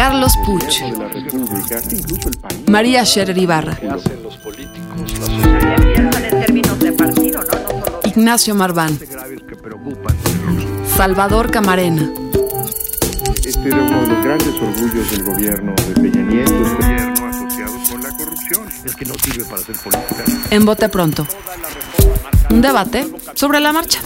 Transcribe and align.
Carlos 0.00 0.32
Puch, 0.46 0.80
María 2.68 3.04
Scherer 3.04 3.36
Ibarra, 3.36 3.76
Ignacio 8.04 8.54
Marván, 8.54 8.98
Salvador 10.96 11.50
Camarena. 11.50 12.10
Este 13.44 13.68
era 13.68 13.82
uno 13.82 14.00
de 14.00 14.06
los 14.06 14.24
grandes 14.24 14.54
orgullos 14.54 15.10
del 15.10 15.22
gobierno 15.22 15.74
de 15.74 15.92
Peña 15.92 16.22
Nieto. 16.22 16.62
Este 16.62 16.82
gobierno 16.82 17.26
asociado 17.26 17.74
con 17.90 18.02
la 18.02 18.10
corrupción. 18.16 18.68
Es 18.82 18.96
que 18.96 19.04
no 19.04 19.14
sirve 19.22 19.44
para 19.44 19.60
hacer 19.60 19.76
política. 19.76 20.24
En 20.50 20.64
Bote 20.64 20.88
Pronto. 20.88 21.26
Un 22.48 22.62
debate 22.62 23.06
sobre 23.34 23.60
la 23.60 23.74
marcha. 23.74 24.00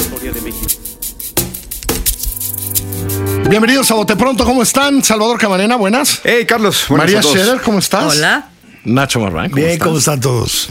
Bienvenidos 3.49 3.91
a 3.91 3.95
Bote 3.95 4.17
Pronto, 4.17 4.45
¿cómo 4.45 4.63
están? 4.63 5.05
Salvador 5.05 5.39
Camarena, 5.39 5.77
buenas. 5.77 6.21
Hey, 6.25 6.47
Carlos. 6.47 6.87
buenas 6.89 7.05
María 7.07 7.19
a 7.19 7.23
todos. 7.23 7.37
Scherer, 7.37 7.61
¿cómo 7.61 7.79
estás? 7.79 8.17
Hola. 8.17 8.49
Nacho 8.85 9.21
Marván, 9.21 9.51
¿cómo 9.51 9.57
Bien, 9.57 9.71
estás? 9.71 9.87
¿cómo 9.87 9.99
están 9.99 10.21
todos? 10.21 10.71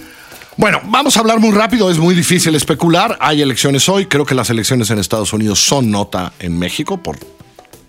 Bueno, 0.58 0.82
vamos 0.86 1.16
a 1.16 1.20
hablar 1.20 1.40
muy 1.40 1.52
rápido, 1.52 1.90
es 1.90 1.98
muy 1.98 2.16
difícil 2.16 2.56
especular. 2.56 3.18
Hay 3.22 3.42
elecciones 3.42 3.88
hoy, 3.90 4.08
creo 4.08 4.26
que 4.26 4.36
las 4.36 4.50
elecciones 4.50 4.90
en 4.90 5.00
Estados 5.00 5.34
Unidos 5.34 5.64
son 5.64 5.92
nota 5.92 6.34
en 6.40 6.58
México 6.58 6.98
por, 7.02 7.18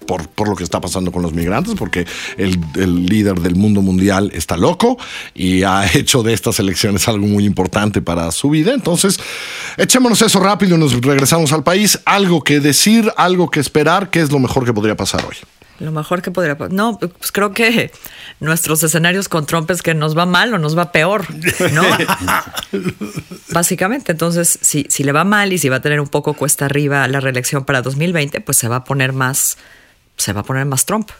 por, 0.07 0.29
por 0.29 0.49
lo 0.49 0.57
que 0.57 0.65
está 0.65 0.81
pasando 0.81 1.13
con 1.13 1.23
los 1.23 1.33
migrantes, 1.33 1.75
porque 1.75 2.07
el, 2.37 2.59
el 2.77 3.07
líder 3.07 3.41
del 3.41 3.55
mundo 3.55 3.83
mundial 3.83 4.31
está 4.35 4.57
loco 4.57 4.99
y 5.35 5.63
ha 5.63 5.87
hecho 5.95 6.23
de 6.23 6.33
estas 6.33 6.59
elecciones 6.61 7.09
algo 7.09 7.27
muy 7.27 7.45
importante 7.45 8.03
para 8.03 8.31
su 8.33 8.51
vida. 8.51 8.73
Entonces, 8.73 9.19
echémonos 9.77 10.23
eso 10.23 10.41
rápido 10.41 10.77
y 10.77 10.79
nos 10.79 10.93
regresamos 11.01 11.53
al 11.53 11.63
país. 11.63 11.99
Algo 12.05 12.43
que 12.43 12.61
decir, 12.61 13.13
algo 13.17 13.51
que 13.51 13.61
esperar, 13.61 14.11
¿qué 14.11 14.21
es 14.21 14.31
lo 14.31 14.39
mejor 14.39 14.65
que 14.65 14.73
podría 14.73 14.97
pasar 14.97 15.25
hoy? 15.25 15.37
Lo 15.81 15.91
mejor 15.91 16.23
que 16.23 16.31
podría 16.31 16.57
pasar. 16.57 16.73
No, 16.73 16.99
pues 16.99 17.33
creo 17.33 17.53
que 17.53 17.91
nuestros 18.39 18.83
escenarios 18.85 19.29
con 19.29 19.45
Trump 19.45 19.71
es 19.71 19.83
que 19.83 19.93
nos 19.95 20.17
va 20.17 20.25
mal 20.25 20.55
o 20.55 20.59
nos 20.59 20.79
va 20.79 20.93
peor, 20.93 21.27
¿no? 21.73 21.83
Básicamente, 23.51 24.13
entonces, 24.13 24.59
si, 24.63 24.87
si 24.89 25.03
le 25.03 25.11
va 25.11 25.25
mal 25.25 25.53
y 25.53 25.59
si 25.59 25.69
va 25.69 25.77
a 25.77 25.81
tener 25.81 26.01
un 26.01 26.09
poco 26.09 26.35
cuesta 26.35 26.67
arriba 26.67 27.09
la 27.09 27.19
reelección 27.19 27.65
para 27.65 27.83
2020, 27.83 28.41
pues 28.41 28.57
se 28.57 28.69
va 28.69 28.77
a 28.77 28.85
poner 28.85 29.13
más, 29.13 29.59
se 30.17 30.33
va 30.33 30.41
a 30.41 30.45
poner 30.45 30.67
más 30.67 30.85
Trump. 30.87 31.11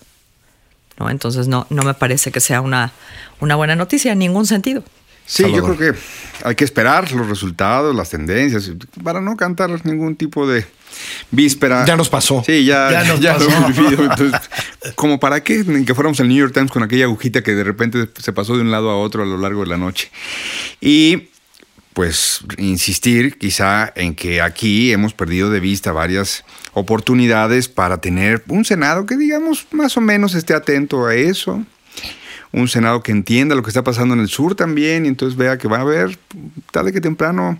¿no? 0.99 1.11
Entonces 1.11 1.49
no, 1.49 1.67
no 1.71 1.83
me 1.83 1.95
parece 1.95 2.31
que 2.31 2.41
sea 2.41 2.61
una, 2.61 2.93
una 3.41 3.57
buena 3.57 3.77
noticia 3.77 4.13
en 4.13 4.19
ningún 4.19 4.47
sentido. 4.47 4.83
Sí, 5.27 5.43
Salvador. 5.43 5.71
yo 5.71 5.77
creo 5.77 5.93
que 5.93 5.99
hay 6.45 6.55
que 6.55 6.65
esperar 6.65 7.11
los 7.13 7.27
resultados, 7.27 7.97
las 7.97 8.11
tendencias, 8.11 8.71
para 9.03 9.23
no 9.23 9.37
cantar 9.37 9.71
ningún 9.87 10.17
tipo 10.17 10.47
de 10.47 10.67
víspera. 11.31 11.85
Ya 11.87 11.97
nos 11.97 12.11
pasó. 12.11 12.43
Sí, 12.45 12.65
ya, 12.65 12.91
Ya 12.91 13.05
nos 13.05 13.21
ya 13.21 13.39
lo 13.39 13.47
pasó. 13.47 14.03
Entonces, 14.03 14.41
como 14.95 15.19
para 15.19 15.43
qué 15.43 15.65
que 15.87 15.95
fuéramos 15.95 16.21
al 16.21 16.29
New 16.29 16.37
York 16.37 16.53
Times 16.53 16.71
con 16.71 16.83
aquella 16.83 17.05
agujita 17.05 17.43
que 17.43 17.55
de 17.55 17.65
repente 17.65 18.09
se 18.19 18.33
pasó 18.35 18.55
de 18.55 18.61
un 18.61 18.71
lado 18.71 18.91
a 18.91 18.99
otro 18.99 19.23
a 19.23 19.27
lo 19.27 19.39
largo 19.39 19.63
de 19.63 19.69
la 19.69 19.79
noche. 19.79 20.11
Y 20.83 21.31
pues 21.95 22.41
insistir 22.59 23.39
quizá 23.39 23.93
en 23.95 24.15
que 24.15 24.43
aquí 24.43 24.93
hemos 24.93 25.15
perdido 25.15 25.49
de 25.49 25.61
vista 25.61 25.93
varias 25.93 26.45
oportunidades 26.73 27.69
para 27.69 27.99
tener 27.99 28.43
un 28.49 28.65
Senado 28.65 29.07
que 29.07 29.17
digamos 29.17 29.69
más 29.71 29.97
o 29.97 30.01
menos 30.01 30.35
esté 30.35 30.55
atento 30.55 31.07
a 31.07 31.15
eso, 31.15 31.65
un 32.53 32.69
Senado 32.69 33.03
que 33.03 33.13
entienda 33.13 33.55
lo 33.55 33.63
que 33.63 33.71
está 33.71 33.85
pasando 33.85 34.13
en 34.15 34.21
el 34.21 34.29
sur 34.29 34.57
también 34.57 35.07
y 35.07 35.09
entonces 35.09 35.39
vea 35.39 35.57
que 35.57 35.69
va 35.69 35.79
a 35.79 35.83
haber 35.83 36.19
tarde 36.73 36.93
que 36.93 37.01
temprano 37.01 37.59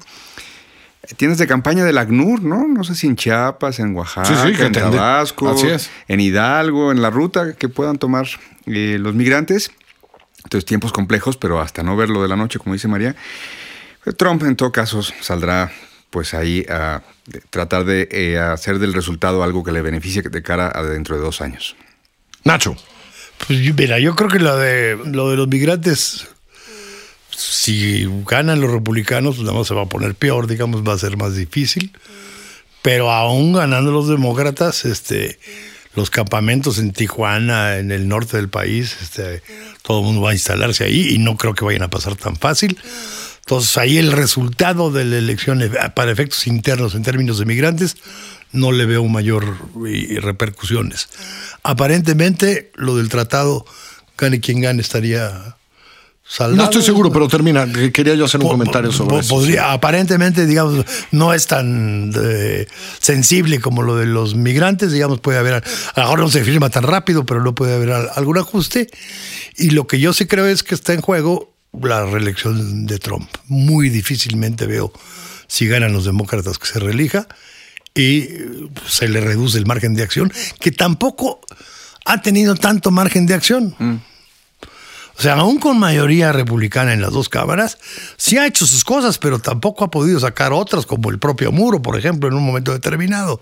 tiendas 1.17 1.39
de 1.39 1.47
campaña 1.47 1.85
del 1.85 1.99
ACNUR, 1.99 2.43
¿no? 2.43 2.67
No 2.67 2.83
sé 2.83 2.95
si 2.95 3.07
en 3.07 3.17
Chiapas, 3.17 3.79
en 3.79 3.95
Oaxaca, 3.95 4.27
Sí, 4.27 4.35
sí, 4.51 4.57
que 4.57 4.65
en 4.65 4.73
Tabasco, 4.73 5.55
en 6.09 6.21
Hidalgo, 6.21 6.93
en 6.93 7.03
la 7.03 7.11
ruta 7.11 7.55
que 7.55 7.69
puedan 7.69 7.99
tomar 7.99 8.27
eh, 8.67 8.97
los 8.99 9.15
migrantes. 9.15 9.71
Entonces, 10.45 10.65
tiempos 10.65 10.93
complejos, 10.93 11.37
pero 11.37 11.61
hasta 11.61 11.83
no 11.83 11.97
verlo 11.97 12.23
de 12.23 12.29
la 12.29 12.37
noche, 12.37 12.59
como 12.59 12.75
dice 12.75 12.89
María. 12.89 13.15
Trump, 14.13 14.43
en 14.43 14.57
todo 14.57 14.71
caso, 14.73 15.03
saldrá 15.03 15.73
pues 16.11 16.35
ahí 16.35 16.65
a 16.69 17.03
tratar 17.51 17.85
de 17.85 18.09
eh, 18.13 18.39
hacer 18.39 18.79
del 18.79 18.93
resultado 18.93 19.43
algo 19.43 19.65
que 19.65 19.73
le 19.73 19.83
beneficie 19.83 20.23
de 20.23 20.43
cara 20.43 20.71
a 20.73 20.83
dentro 20.83 21.17
de 21.17 21.23
dos 21.23 21.41
años. 21.41 21.75
Nacho. 22.45 22.77
Pues 23.47 23.59
mira, 23.75 23.99
yo 23.99 24.15
creo 24.15 24.31
que 24.31 24.39
lo 24.39 24.57
de, 24.57 24.97
lo 25.07 25.31
de 25.31 25.37
los 25.37 25.49
migrantes, 25.49 26.29
si 27.31 28.07
ganan 28.27 28.61
los 28.61 28.71
republicanos, 28.71 29.37
pues 29.37 29.47
nada 29.47 29.59
más 29.59 29.67
se 29.67 29.75
va 29.75 29.83
a 29.83 29.89
poner 29.89 30.15
peor, 30.15 30.47
digamos, 30.47 30.87
va 30.87 30.93
a 30.93 30.99
ser 30.99 31.17
más 31.17 31.35
difícil. 31.35 31.91
Pero 32.83 33.11
aún 33.11 33.55
ganando 33.55 33.91
los 33.91 34.09
demócratas, 34.09 34.85
este, 34.85 35.39
los 35.95 36.11
campamentos 36.11 36.79
en 36.79 36.93
Tijuana, 36.93 37.79
en 37.79 37.91
el 37.91 38.09
norte 38.09 38.37
del 38.37 38.51
país, 38.51 38.97
este, 39.01 39.43
todo 39.83 40.01
el 40.01 40.05
mundo 40.05 40.21
va 40.21 40.31
a 40.31 40.35
instalarse 40.35 40.85
ahí 40.85 41.09
y 41.15 41.19
no 41.19 41.37
creo 41.37 41.55
que 41.55 41.65
vayan 41.65 41.83
a 41.83 41.91
pasar 41.91 42.15
tan 42.15 42.37
fácil. 42.37 42.79
Entonces 43.47 43.77
ahí 43.77 43.99
el 43.99 44.13
resultado 44.13 44.91
de 44.91 45.05
la 45.05 45.19
elección 45.19 45.61
eh, 45.63 45.71
para 45.95 46.11
efectos 46.11 46.47
internos 46.47 46.95
en 46.95 47.03
términos 47.03 47.39
de 47.39 47.45
migrantes 47.45 47.97
no 48.53 48.73
le 48.73 48.87
veo 48.87 49.05
mayor 49.07 49.57
eh, 49.87 50.19
repercusiones. 50.23 51.09
Aparentemente 51.63 52.71
lo 52.77 52.97
del 52.97 53.09
tratado, 53.09 53.67
gane 54.17 54.41
quien 54.41 54.61
gane, 54.61 54.81
estaría 54.81 55.57
saldado. 56.27 56.57
No 56.57 56.65
estoy 56.65 56.83
seguro, 56.83 57.11
pero 57.13 57.27
termina. 57.29 57.67
Quería 57.93 58.15
yo 58.15 58.27
hacer 58.27 58.41
un 58.41 58.47
Po- 58.47 58.53
comentario 58.53 58.91
po- 58.91 58.97
sobre 58.97 59.19
eso. 59.19 59.29
podría- 59.29 59.73
Aparentemente, 59.73 60.47
digamos, 60.47 60.85
no 61.11 61.35
es 61.35 61.47
tan 61.47 62.13
eh, 62.17 62.67
sensible 63.01 63.61
como 63.61 63.83
lo 63.83 63.97
de 63.97 64.07
los 64.07 64.35
migrantes, 64.37 64.93
digamos, 64.93 65.21
puede 65.21 65.39
haber, 65.39 65.55
a 65.55 65.63
lo 65.97 66.03
mejor 66.05 66.19
no 66.21 66.31
se 66.31 66.45
firma 66.45 66.71
tan 66.71 66.85
rápido, 66.85 67.27
pero 67.27 67.43
no 67.43 67.55
puede 67.55 67.75
haber 67.75 67.91
al- 67.91 68.11
algún 68.15 68.39
ajuste. 68.39 68.89
Y 69.59 69.71
lo 69.71 69.87
que 69.87 69.99
yo 70.01 70.13
sí 70.13 70.27
creo 70.27 70.47
es 70.47 70.63
que 70.63 70.75
está 70.75 70.93
en 70.95 71.01
juego 71.01 71.54
la 71.83 72.05
reelección 72.07 72.87
de 72.87 72.99
Trump. 72.99 73.29
Muy 73.49 73.89
difícilmente 73.89 74.67
veo 74.67 74.93
si 75.47 75.67
ganan 75.67 75.93
los 75.93 76.05
demócratas 76.05 76.59
que 76.59 76.67
se 76.67 76.79
reelija 76.79 77.27
y 77.95 78.19
eh, 78.19 78.69
se 78.89 79.09
le 79.09 79.21
reduce 79.21 79.59
el 79.59 79.67
margen 79.67 79.95
de 79.95 80.03
acción, 80.03 80.33
que 80.61 80.73
tampoco 80.73 81.41
ha 82.05 82.21
tenido 82.23 82.55
tanto 82.55 82.91
margen 82.91 83.27
de 83.27 83.35
acción. 83.35 83.75
O 85.17 85.23
sea, 85.23 85.35
aún 85.35 85.59
con 85.59 85.79
mayoría 85.79 86.33
republicana 86.33 86.93
en 86.93 87.01
las 87.01 87.13
dos 87.13 87.29
cámaras, 87.29 87.79
sí 88.17 88.37
ha 88.37 88.47
hecho 88.47 88.67
sus 88.67 88.83
cosas, 88.83 89.19
pero 89.19 89.39
tampoco 89.39 89.85
ha 89.85 89.91
podido 89.91 90.19
sacar 90.19 90.53
otras, 90.53 90.87
como 90.87 91.11
el 91.11 91.21
propio 91.21 91.53
muro, 91.53 91.81
por 91.81 91.97
ejemplo, 91.97 92.29
en 92.29 92.35
un 92.35 92.45
momento 92.45 92.73
determinado. 92.73 93.41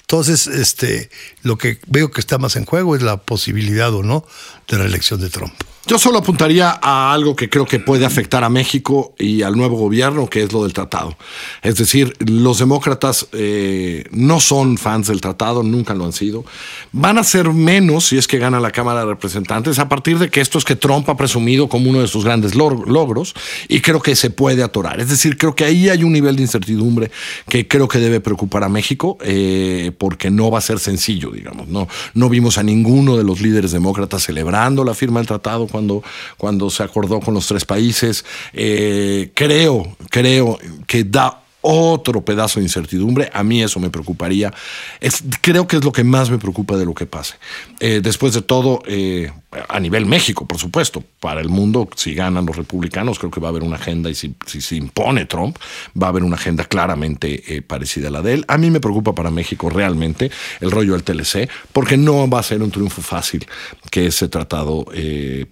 Entonces, 0.00 0.48
este, 0.48 1.10
lo 1.42 1.58
que 1.58 1.78
veo 1.86 2.10
que 2.10 2.20
está 2.20 2.38
más 2.38 2.56
en 2.56 2.64
juego 2.64 2.96
es 2.96 3.02
la 3.02 3.18
posibilidad 3.18 3.94
o 3.94 4.02
no 4.02 4.26
de 4.66 4.78
reelección 4.78 5.20
de 5.20 5.30
Trump. 5.30 5.54
Yo 5.84 5.98
solo 5.98 6.18
apuntaría 6.18 6.78
a 6.80 7.12
algo 7.12 7.34
que 7.34 7.50
creo 7.50 7.66
que 7.66 7.80
puede 7.80 8.06
afectar 8.06 8.44
a 8.44 8.48
México 8.48 9.14
y 9.18 9.42
al 9.42 9.56
nuevo 9.56 9.76
gobierno, 9.76 10.28
que 10.28 10.42
es 10.44 10.52
lo 10.52 10.62
del 10.62 10.72
tratado. 10.72 11.16
Es 11.60 11.74
decir, 11.74 12.14
los 12.20 12.58
demócratas 12.60 13.26
eh, 13.32 14.04
no 14.12 14.38
son 14.38 14.78
fans 14.78 15.08
del 15.08 15.20
tratado, 15.20 15.64
nunca 15.64 15.92
lo 15.94 16.04
han 16.04 16.12
sido. 16.12 16.44
Van 16.92 17.18
a 17.18 17.24
ser 17.24 17.48
menos 17.52 18.04
si 18.06 18.16
es 18.16 18.28
que 18.28 18.38
gana 18.38 18.60
la 18.60 18.70
Cámara 18.70 19.00
de 19.00 19.06
Representantes 19.06 19.80
a 19.80 19.88
partir 19.88 20.20
de 20.20 20.30
que 20.30 20.40
esto 20.40 20.56
es 20.56 20.64
que 20.64 20.76
Trump 20.76 21.08
ha 21.10 21.16
presumido 21.16 21.68
como 21.68 21.90
uno 21.90 22.00
de 22.00 22.06
sus 22.06 22.24
grandes 22.24 22.54
log- 22.54 22.86
logros 22.86 23.34
y 23.68 23.80
creo 23.80 24.00
que 24.00 24.14
se 24.14 24.30
puede 24.30 24.62
atorar. 24.62 25.00
Es 25.00 25.08
decir, 25.08 25.36
creo 25.36 25.56
que 25.56 25.64
ahí 25.64 25.88
hay 25.88 26.04
un 26.04 26.12
nivel 26.12 26.36
de 26.36 26.42
incertidumbre 26.42 27.10
que 27.48 27.66
creo 27.66 27.88
que 27.88 27.98
debe 27.98 28.20
preocupar 28.20 28.62
a 28.62 28.68
México 28.68 29.18
eh, 29.20 29.90
porque 29.98 30.30
no 30.30 30.48
va 30.48 30.58
a 30.58 30.62
ser 30.62 30.78
sencillo, 30.78 31.32
digamos. 31.32 31.66
No, 31.66 31.88
no 32.14 32.28
vimos 32.28 32.56
a 32.56 32.62
ninguno 32.62 33.16
de 33.16 33.24
los 33.24 33.40
líderes 33.40 33.72
demócratas 33.72 34.22
celebrando 34.22 34.84
la 34.84 34.94
firma 34.94 35.18
del 35.18 35.26
tratado 35.26 35.66
cuando, 35.72 36.02
cuando 36.36 36.70
se 36.70 36.84
acordó 36.84 37.18
con 37.20 37.34
los 37.34 37.46
tres 37.46 37.64
países. 37.64 38.24
Eh, 38.52 39.32
creo, 39.34 39.96
creo 40.10 40.58
que 40.86 41.02
da 41.04 41.41
otro 41.62 42.24
pedazo 42.24 42.60
de 42.60 42.66
incertidumbre. 42.66 43.30
A 43.32 43.42
mí 43.42 43.62
eso 43.62 43.80
me 43.80 43.88
preocuparía. 43.88 44.52
Es, 45.00 45.24
creo 45.40 45.66
que 45.66 45.76
es 45.76 45.84
lo 45.84 45.92
que 45.92 46.04
más 46.04 46.30
me 46.30 46.38
preocupa 46.38 46.76
de 46.76 46.84
lo 46.84 46.94
que 46.94 47.06
pase. 47.06 47.36
Eh, 47.80 48.00
después 48.02 48.34
de 48.34 48.42
todo, 48.42 48.82
eh, 48.86 49.32
a 49.68 49.80
nivel 49.80 50.06
México, 50.06 50.46
por 50.46 50.58
supuesto, 50.58 51.02
para 51.20 51.40
el 51.40 51.48
mundo, 51.48 51.88
si 51.96 52.14
ganan 52.14 52.44
los 52.44 52.56
republicanos, 52.56 53.18
creo 53.18 53.30
que 53.30 53.40
va 53.40 53.48
a 53.48 53.50
haber 53.50 53.62
una 53.62 53.76
agenda 53.76 54.10
y 54.10 54.14
si, 54.14 54.34
si 54.46 54.60
se 54.60 54.76
impone 54.76 55.24
Trump, 55.26 55.56
va 56.00 56.08
a 56.08 56.10
haber 56.10 56.24
una 56.24 56.36
agenda 56.36 56.64
claramente 56.64 57.54
eh, 57.54 57.62
parecida 57.62 58.08
a 58.08 58.10
la 58.10 58.22
de 58.22 58.34
él. 58.34 58.44
A 58.48 58.58
mí 58.58 58.70
me 58.70 58.80
preocupa 58.80 59.14
para 59.14 59.30
México 59.30 59.70
realmente 59.70 60.30
el 60.60 60.70
rollo 60.70 60.92
del 60.92 61.04
TLC, 61.04 61.48
porque 61.72 61.96
no 61.96 62.28
va 62.28 62.40
a 62.40 62.42
ser 62.42 62.62
un 62.62 62.70
triunfo 62.70 63.02
fácil 63.02 63.46
que 63.90 64.06
ese 64.06 64.28
tratado 64.28 64.86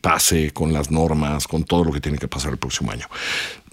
pase 0.01 0.51
con 0.53 0.73
las 0.73 0.91
normas, 0.91 1.47
con 1.47 1.65
todo 1.65 1.85
lo 1.85 1.93
que 1.93 2.01
tiene 2.01 2.19
que 2.19 2.29
pasar 2.29 2.53
el 2.53 2.59
próximo 2.59 2.91
año. 2.91 3.07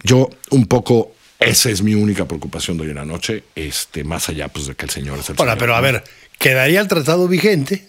Yo 0.04 0.30
un 0.52 0.68
poco 0.68 1.14
esa 1.40 1.70
es 1.70 1.82
mi 1.82 1.94
única 1.94 2.26
preocupación 2.26 2.78
de 2.78 2.84
hoy 2.84 2.90
en 2.90 2.96
la 2.96 3.06
noche, 3.06 3.44
este, 3.56 4.04
más 4.04 4.28
allá 4.30 4.48
pues, 4.48 4.68
de 4.68 4.76
que 4.76 4.86
el 4.86 4.92
señor 4.92 5.20
es 5.20 5.30
el 5.30 5.36
Ahora, 5.38 5.52
señor, 5.54 5.60
pero 5.60 5.76
a 5.76 5.82
ver, 5.82 6.04
quedaría 6.40 6.80
el 6.82 6.88
tratado 6.88 7.28
vigente 7.28 7.88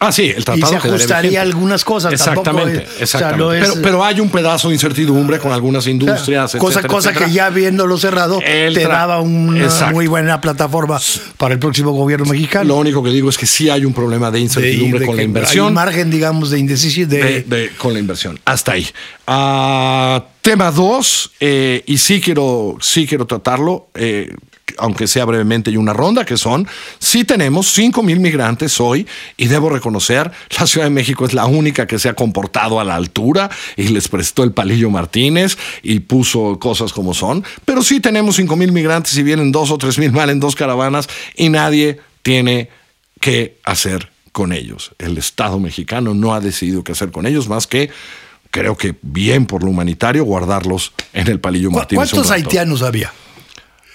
Ah, 0.00 0.10
sí, 0.10 0.24
el 0.24 0.40
y 0.40 0.44
tratado 0.44 0.72
se 0.72 0.78
quedaría 0.80 0.94
ajustaría 0.96 1.40
algunas 1.40 1.84
cosas. 1.84 2.12
Exactamente, 2.12 2.78
o 2.80 2.84
sea, 2.90 3.02
exactamente. 3.04 3.38
no 3.44 3.52
es- 3.52 3.68
pero, 3.70 3.82
pero 3.82 4.04
hay 4.04 4.18
un 4.18 4.28
pedazo 4.28 4.68
de 4.68 4.74
incertidumbre 4.74 5.38
con 5.38 5.52
algunas 5.52 5.86
industrias, 5.86 6.50
cosa, 6.56 6.80
etcétera, 6.80 6.88
cosa 6.88 7.10
etcétera. 7.10 7.26
que 7.26 7.32
ya 7.32 7.50
viéndolo 7.50 7.96
cerrado 7.96 8.40
El 8.44 8.74
te 8.74 8.82
daba 8.88 9.20
una 9.20 9.62
Exacto. 9.64 9.94
muy 9.94 10.08
buena 10.08 10.40
plataforma 10.40 11.00
para 11.38 11.54
el 11.54 11.60
próximo 11.60 11.92
gobierno 11.92 12.26
mexicano. 12.26 12.64
Lo 12.66 12.76
único 12.76 13.04
que 13.04 13.10
digo 13.10 13.30
es 13.30 13.38
que 13.38 13.46
sí 13.46 13.70
hay 13.70 13.84
un 13.84 13.94
problema 13.94 14.32
de 14.32 14.40
incertidumbre 14.40 14.98
de 14.98 15.06
con 15.06 15.16
la 15.16 15.22
inversión. 15.22 15.64
Hay 15.66 15.68
un 15.68 15.74
margen, 15.74 16.10
digamos, 16.10 16.50
de 16.50 16.58
indecisión. 16.58 17.08
De, 17.08 17.22
de- 17.22 17.42
de- 17.42 17.70
con 17.78 17.92
la 17.92 18.00
inversión. 18.00 18.38
Hasta 18.44 18.72
ahí. 18.72 18.86
Ah, 19.28 20.24
tema 20.44 20.70
2, 20.70 21.32
y 21.86 21.96
sí 21.96 22.20
quiero, 22.20 22.76
sí 22.82 23.06
quiero 23.06 23.26
tratarlo, 23.26 23.88
eh, 23.94 24.30
aunque 24.76 25.06
sea 25.06 25.24
brevemente, 25.24 25.70
y 25.70 25.78
una 25.78 25.94
ronda, 25.94 26.26
que 26.26 26.36
son, 26.36 26.68
sí 26.98 27.24
tenemos 27.24 27.72
5 27.72 28.02
mil 28.02 28.20
migrantes 28.20 28.78
hoy, 28.78 29.06
y 29.38 29.46
debo 29.46 29.70
reconocer, 29.70 30.30
la 30.60 30.66
Ciudad 30.66 30.86
de 30.86 30.90
México 30.90 31.24
es 31.24 31.32
la 31.32 31.46
única 31.46 31.86
que 31.86 31.98
se 31.98 32.10
ha 32.10 32.14
comportado 32.14 32.78
a 32.78 32.84
la 32.84 32.94
altura 32.94 33.48
y 33.74 33.88
les 33.88 34.08
prestó 34.08 34.44
el 34.44 34.52
palillo 34.52 34.90
Martínez 34.90 35.56
y 35.82 36.00
puso 36.00 36.58
cosas 36.58 36.92
como 36.92 37.14
son, 37.14 37.42
pero 37.64 37.82
sí 37.82 38.00
tenemos 38.00 38.36
5 38.36 38.54
mil 38.54 38.70
migrantes 38.70 39.16
y 39.16 39.22
vienen 39.22 39.50
dos 39.50 39.70
o 39.70 39.78
tres 39.78 39.98
mil 39.98 40.12
mal 40.12 40.28
en 40.28 40.40
dos 40.40 40.54
caravanas 40.54 41.08
y 41.36 41.48
nadie 41.48 42.00
tiene 42.20 42.68
qué 43.18 43.56
hacer 43.64 44.10
con 44.32 44.52
ellos. 44.52 44.92
El 44.98 45.16
Estado 45.16 45.58
mexicano 45.58 46.12
no 46.12 46.34
ha 46.34 46.40
decidido 46.40 46.84
qué 46.84 46.92
hacer 46.92 47.12
con 47.12 47.24
ellos 47.24 47.48
más 47.48 47.66
que, 47.66 47.88
creo 48.54 48.76
que 48.76 48.94
bien 49.02 49.46
por 49.46 49.64
lo 49.64 49.70
humanitario, 49.70 50.24
guardarlos 50.24 50.92
en 51.12 51.26
el 51.26 51.40
palillo 51.40 51.70
¿Cu- 51.70 51.76
Martínez. 51.76 52.10
¿Cuántos 52.10 52.30
haitianos 52.30 52.82
había? 52.82 53.12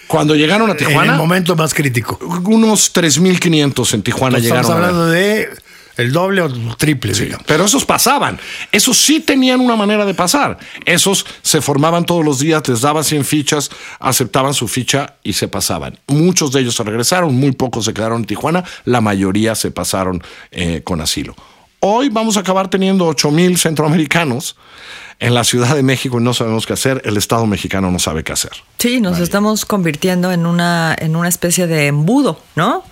Cuando 0.08 0.36
llegaron 0.36 0.70
a 0.70 0.74
En 0.74 0.80
el 0.80 0.86
Tijuana, 0.86 1.16
momento 1.16 1.56
más 1.56 1.74
crítico. 1.74 2.20
unos 2.46 2.94
3.500 2.94 3.94
en 3.94 4.02
Tijuana 4.04 4.38
Estamos 4.40 4.66
llegaron. 4.66 4.82
ver. 4.82 4.90
hablando 4.90 5.06
de 5.08 5.50
el 5.98 6.12
doble 6.14 6.42
o 6.42 6.50
triple, 6.78 7.14
digamos. 7.14 7.46
Pero 7.48 7.66
esos 7.66 7.86
pasaban. 7.86 8.40
Esos 8.72 8.98
sí 8.98 9.20
tenían 9.20 9.60
una 9.62 9.76
manera 9.76 10.06
de 10.06 10.14
pasar. 10.14 10.58
Esos 10.86 11.26
se 11.42 11.62
formaban 11.62 12.06
todos 12.06 12.24
los 12.26 12.40
días, 12.40 12.66
les 12.68 12.82
daban 12.82 13.04
100 13.04 13.24
fichas, 13.26 13.70
aceptaban 14.00 14.54
su 14.54 14.68
ficha 14.68 15.16
y 15.24 15.34
se 15.34 15.48
pasaban. 15.48 16.00
Muchos 16.08 16.52
de 16.54 16.62
ellos 16.62 16.76
se 16.76 16.84
regresaron, 16.84 17.36
muy 17.36 17.52
pocos 17.52 17.86
se 17.86 17.94
quedaron 17.94 18.20
en 18.22 18.26
Tijuana, 18.26 18.64
la 18.86 19.02
mayoría 19.02 19.56
se 19.56 19.72
pasaron 19.72 20.24
eh, 20.52 20.82
con 20.84 21.02
asilo. 21.02 21.36
Hoy 21.82 22.10
vamos 22.10 22.36
a 22.36 22.42
acabar 22.42 22.70
teniendo 22.70 23.06
8 23.06 23.32
mil 23.32 23.58
centroamericanos 23.58 24.58
en 25.20 25.34
la 25.34 25.46
Ciudad 25.46 25.76
de 25.76 25.84
México 25.84 26.20
y 26.20 26.24
no 26.24 26.34
sabemos 26.34 26.66
qué 26.66 26.74
hacer. 26.74 27.02
El 27.06 27.16
Estado 27.16 27.46
mexicano 27.46 27.90
no 27.90 28.00
sabe 28.00 28.24
qué 28.24 28.34
hacer. 28.34 28.52
Sí, 28.78 29.00
nos 29.00 29.20
estamos 29.20 29.66
convirtiendo 29.66 30.32
en 30.32 30.46
una, 30.46 30.96
en 31.00 31.16
una 31.16 31.30
especie 31.30 31.68
de 31.68 31.88
embudo, 31.88 32.42
¿no? 32.56 32.84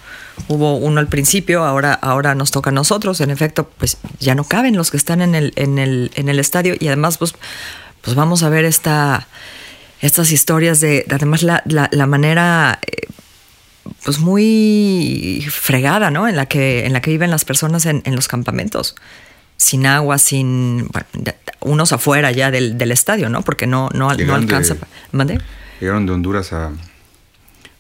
Hubo 0.47 0.77
uno 0.77 0.99
al 0.99 1.07
principio, 1.07 1.65
ahora, 1.65 1.93
ahora 1.93 2.33
nos 2.35 2.51
toca 2.51 2.69
a 2.69 2.73
nosotros. 2.73 3.19
En 3.19 3.29
efecto, 3.29 3.69
pues 3.77 3.97
ya 4.19 4.35
no 4.35 4.45
caben 4.45 4.77
los 4.77 4.91
que 4.91 4.97
están 4.97 5.21
en 5.21 5.35
el, 5.35 5.51
en 5.57 5.79
el, 5.79 6.11
en 6.15 6.29
el 6.29 6.39
estadio. 6.39 6.75
Y 6.79 6.87
además, 6.87 7.17
pues, 7.17 7.33
pues 8.01 8.15
vamos 8.15 8.43
a 8.43 8.49
ver 8.49 8.63
esta, 8.63 9.27
estas 9.99 10.31
historias 10.31 10.79
de, 10.79 11.03
de 11.07 11.15
además 11.15 11.43
la, 11.43 11.61
la, 11.65 11.89
la 11.91 12.05
manera 12.05 12.79
eh, 12.85 13.07
pues 14.03 14.19
muy 14.19 15.45
fregada, 15.49 16.11
¿no? 16.11 16.27
En 16.27 16.35
la 16.35 16.45
que, 16.45 16.85
en 16.85 16.93
la 16.93 17.01
que 17.01 17.11
viven 17.11 17.29
las 17.31 17.45
personas 17.45 17.85
en, 17.85 18.01
en 18.05 18.15
los 18.15 18.27
campamentos. 18.27 18.95
Sin 19.57 19.85
agua, 19.87 20.17
sin. 20.19 20.87
bueno, 20.89 21.07
unos 21.61 21.91
afuera 21.91 22.31
ya 22.31 22.51
del, 22.51 22.77
del 22.77 22.91
estadio, 22.91 23.27
¿no? 23.29 23.41
Porque 23.41 23.65
no, 23.65 23.89
no, 23.93 24.09
no 24.09 24.13
Llegaron 24.15 24.45
de- 24.45 24.55
alcanza. 24.55 24.77
¿Mande? 25.11 25.39
Llegaron 25.79 26.05
de 26.05 26.11
Honduras 26.11 26.53
a, 26.53 26.71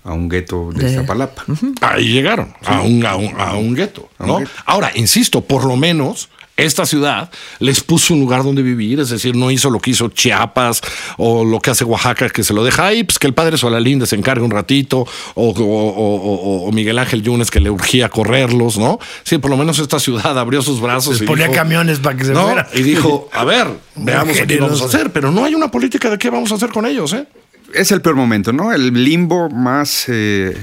a 0.03 0.13
un 0.13 0.27
gueto 0.27 0.71
de, 0.73 0.89
De- 0.89 0.95
Zapalapa. 0.95 1.45
Ahí 1.81 2.11
llegaron, 2.13 2.53
a 2.65 2.81
un, 2.81 3.05
a 3.05 3.15
un, 3.15 3.33
a 3.39 3.53
un 3.55 3.75
gueto. 3.75 4.09
¿no? 4.19 4.37
gueto. 4.39 4.51
Ahora, 4.65 4.91
insisto, 4.95 5.41
por 5.41 5.65
lo 5.65 5.75
menos 5.77 6.29
esta 6.57 6.85
ciudad 6.87 7.29
les 7.59 7.81
puso 7.81 8.13
un 8.15 8.19
lugar 8.19 8.43
donde 8.43 8.63
vivir, 8.63 8.99
es 8.99 9.09
decir, 9.09 9.35
no 9.35 9.51
hizo 9.51 9.69
lo 9.69 9.79
que 9.79 9.91
hizo 9.91 10.09
Chiapas 10.09 10.81
o 11.17 11.45
lo 11.45 11.59
que 11.59 11.69
hace 11.69 11.83
Oaxaca, 11.85 12.29
que 12.29 12.43
se 12.43 12.53
lo 12.53 12.63
deja 12.63 12.87
ahí, 12.87 13.03
pues 13.03 13.19
que 13.19 13.27
el 13.27 13.33
padre 13.35 13.57
Solalinde 13.57 14.05
se 14.07 14.15
encargue 14.15 14.43
un 14.43 14.49
ratito, 14.51 14.99
o, 15.35 15.49
o- 15.49 15.53
o- 15.53 16.15
o- 16.15 16.67
o 16.67 16.71
Miguel 16.71 16.97
Ángel 16.99 17.21
Yunes 17.21 17.51
que 17.51 17.59
le 17.59 17.69
urgía 17.69 18.09
correrlos, 18.09 18.77
¿no? 18.77 18.99
Sí, 19.23 19.37
por 19.37 19.51
lo 19.51 19.57
menos 19.57 19.77
esta 19.79 19.99
ciudad 19.99 20.37
abrió 20.37 20.61
sus 20.61 20.81
brazos 20.81 21.13
Les 21.13 21.21
y 21.21 21.25
ponía 21.25 21.45
dijo- 21.45 21.55
camiones 21.55 21.99
para 21.99 22.17
que 22.17 22.25
se 22.25 22.33
¿no? 22.33 22.43
fueran. 22.47 22.67
Y 22.73 22.81
dijo, 22.81 23.29
a 23.31 23.43
ver, 23.45 23.67
veamos 23.95 24.35
qué 24.47 24.57
vamos 24.59 24.81
a 24.81 24.85
hacer, 24.85 25.11
pero 25.11 25.31
no 25.31 25.45
hay 25.45 25.53
una 25.55 25.69
política 25.69 26.09
de 26.09 26.17
qué 26.17 26.29
vamos 26.31 26.51
a 26.51 26.55
hacer 26.55 26.69
con 26.69 26.85
ellos, 26.87 27.13
¿eh? 27.13 27.27
Es 27.73 27.91
el 27.91 28.01
peor 28.01 28.15
momento, 28.15 28.51
¿no? 28.51 28.73
El 28.73 28.91
limbo 29.03 29.49
más, 29.49 30.05
eh, 30.07 30.57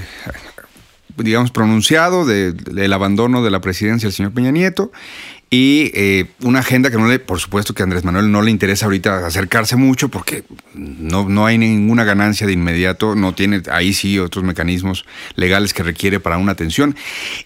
digamos, 1.16 1.50
pronunciado 1.52 2.24
de- 2.24 2.52
del 2.52 2.92
abandono 2.92 3.44
de 3.44 3.50
la 3.50 3.60
presidencia 3.60 4.08
del 4.08 4.14
señor 4.16 4.32
Peña 4.32 4.50
Nieto 4.50 4.90
y 5.50 5.92
eh, 5.94 6.26
una 6.42 6.60
agenda 6.60 6.90
que 6.90 6.96
no 6.96 7.06
le, 7.06 7.18
por 7.18 7.38
supuesto 7.38 7.74
que 7.74 7.82
a 7.82 7.84
Andrés 7.84 8.04
Manuel 8.04 8.32
no 8.32 8.42
le 8.42 8.50
interesa 8.50 8.86
ahorita 8.86 9.26
acercarse 9.26 9.76
mucho 9.76 10.08
porque 10.08 10.44
no, 10.74 11.28
no 11.28 11.46
hay 11.46 11.58
ninguna 11.58 12.04
ganancia 12.04 12.46
de 12.46 12.52
inmediato, 12.52 13.14
no 13.14 13.34
tiene 13.34 13.62
ahí 13.70 13.92
sí 13.92 14.18
otros 14.18 14.44
mecanismos 14.44 15.04
legales 15.36 15.72
que 15.72 15.82
requiere 15.82 16.18
para 16.18 16.38
una 16.38 16.52
atención. 16.52 16.96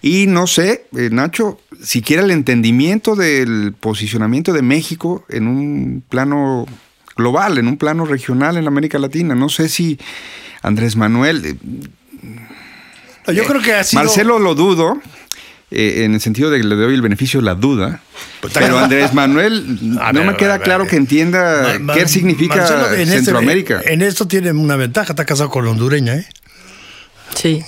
Y 0.00 0.26
no 0.26 0.46
sé, 0.46 0.86
eh, 0.96 1.10
Nacho, 1.12 1.60
siquiera 1.82 2.22
el 2.22 2.30
entendimiento 2.30 3.14
del 3.14 3.74
posicionamiento 3.78 4.52
de 4.52 4.62
México 4.62 5.24
en 5.28 5.46
un 5.46 6.02
plano 6.08 6.66
global, 7.16 7.58
en 7.58 7.68
un 7.68 7.76
plano 7.76 8.06
regional 8.06 8.56
en 8.56 8.66
América 8.66 8.98
Latina. 8.98 9.34
No 9.34 9.48
sé 9.48 9.68
si 9.68 9.98
Andrés 10.62 10.96
Manuel, 10.96 11.44
eh, 11.44 11.56
Yo 13.34 13.44
creo 13.44 13.60
que 13.60 13.74
ha 13.74 13.84
sido. 13.84 14.02
Marcelo 14.02 14.38
lo 14.38 14.54
dudo. 14.54 15.00
Eh, 15.70 16.04
en 16.04 16.14
el 16.14 16.20
sentido 16.20 16.50
de 16.50 16.58
que 16.60 16.64
le 16.64 16.74
doy 16.76 16.94
el 16.94 17.02
beneficio 17.02 17.40
de 17.40 17.46
la 17.46 17.54
duda, 17.54 18.00
Pues, 18.40 18.52
pero 18.54 18.78
Andrés 18.78 19.12
Manuel 19.12 19.78
A 20.00 20.12
no 20.12 20.20
ver, 20.20 20.30
me 20.30 20.36
queda 20.36 20.54
ver, 20.54 20.62
claro 20.62 20.86
que 20.86 20.96
entienda 20.96 21.62
Ma- 21.74 21.78
Ma- 21.78 21.94
qué 21.94 22.08
significa 22.08 22.56
Marcelo, 22.56 22.92
en 22.94 23.00
este- 23.02 23.14
Centroamérica. 23.16 23.82
en 23.84 24.00
esto 24.02 24.26
tiene 24.26 24.50
una 24.52 24.76
ventaja, 24.76 25.12
está 25.12 25.24
casado 25.26 25.50
con 25.50 25.64
la 25.64 25.70
hondureña, 25.72 26.14
¿eh? 26.16 26.26
Sí. 27.34 27.62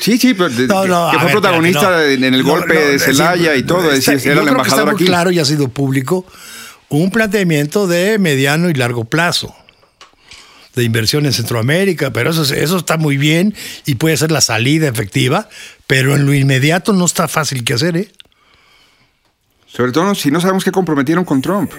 Sí, 0.00 0.16
sí, 0.18 0.34
pero 0.34 0.48
de- 0.48 0.68
No, 0.68 0.86
no, 0.86 1.08
que 1.10 1.16
fue 1.16 1.24
ver, 1.26 1.32
protagonista 1.32 1.90
no. 1.90 2.00
en 2.02 2.22
el 2.34 2.42
golpe 2.44 2.74
no, 2.74 2.80
de 2.80 2.98
Celaya 3.00 3.56
y 3.56 3.64
todo, 3.64 3.90
es 3.92 4.06
decir, 4.06 4.30
era 4.30 4.40
el 4.40 4.46
que 4.46 4.50
embajador 4.52 4.78
está 4.80 4.84
muy 4.92 4.94
aquí. 4.94 5.04
claro 5.06 5.30
y 5.32 5.38
ha 5.40 5.44
sido 5.44 5.68
público 5.68 6.24
un 6.88 7.10
planteamiento 7.10 7.86
de 7.88 8.18
mediano 8.18 8.70
y 8.70 8.74
largo 8.74 9.04
plazo 9.04 9.54
de 10.78 10.84
inversión 10.84 11.26
en 11.26 11.32
Centroamérica, 11.34 12.10
pero 12.12 12.30
eso, 12.30 12.42
es- 12.42 12.50
eso 12.52 12.76
está 12.78 12.96
muy 12.96 13.16
bien 13.18 13.54
y 13.84 13.96
puede 13.96 14.16
ser 14.16 14.30
la 14.32 14.40
salida 14.40 14.88
efectiva, 14.88 15.48
pero 15.86 16.14
en 16.16 16.24
lo 16.24 16.32
inmediato 16.32 16.92
no 16.94 17.04
está 17.04 17.28
fácil 17.28 17.64
que 17.64 17.74
hacer, 17.74 17.96
¿eh? 17.96 18.08
Sobre 19.66 19.92
todo 19.92 20.14
si 20.14 20.30
no 20.30 20.40
sabemos 20.40 20.64
qué 20.64 20.70
comprometieron 20.72 21.24
con 21.24 21.42
Trump. 21.42 21.72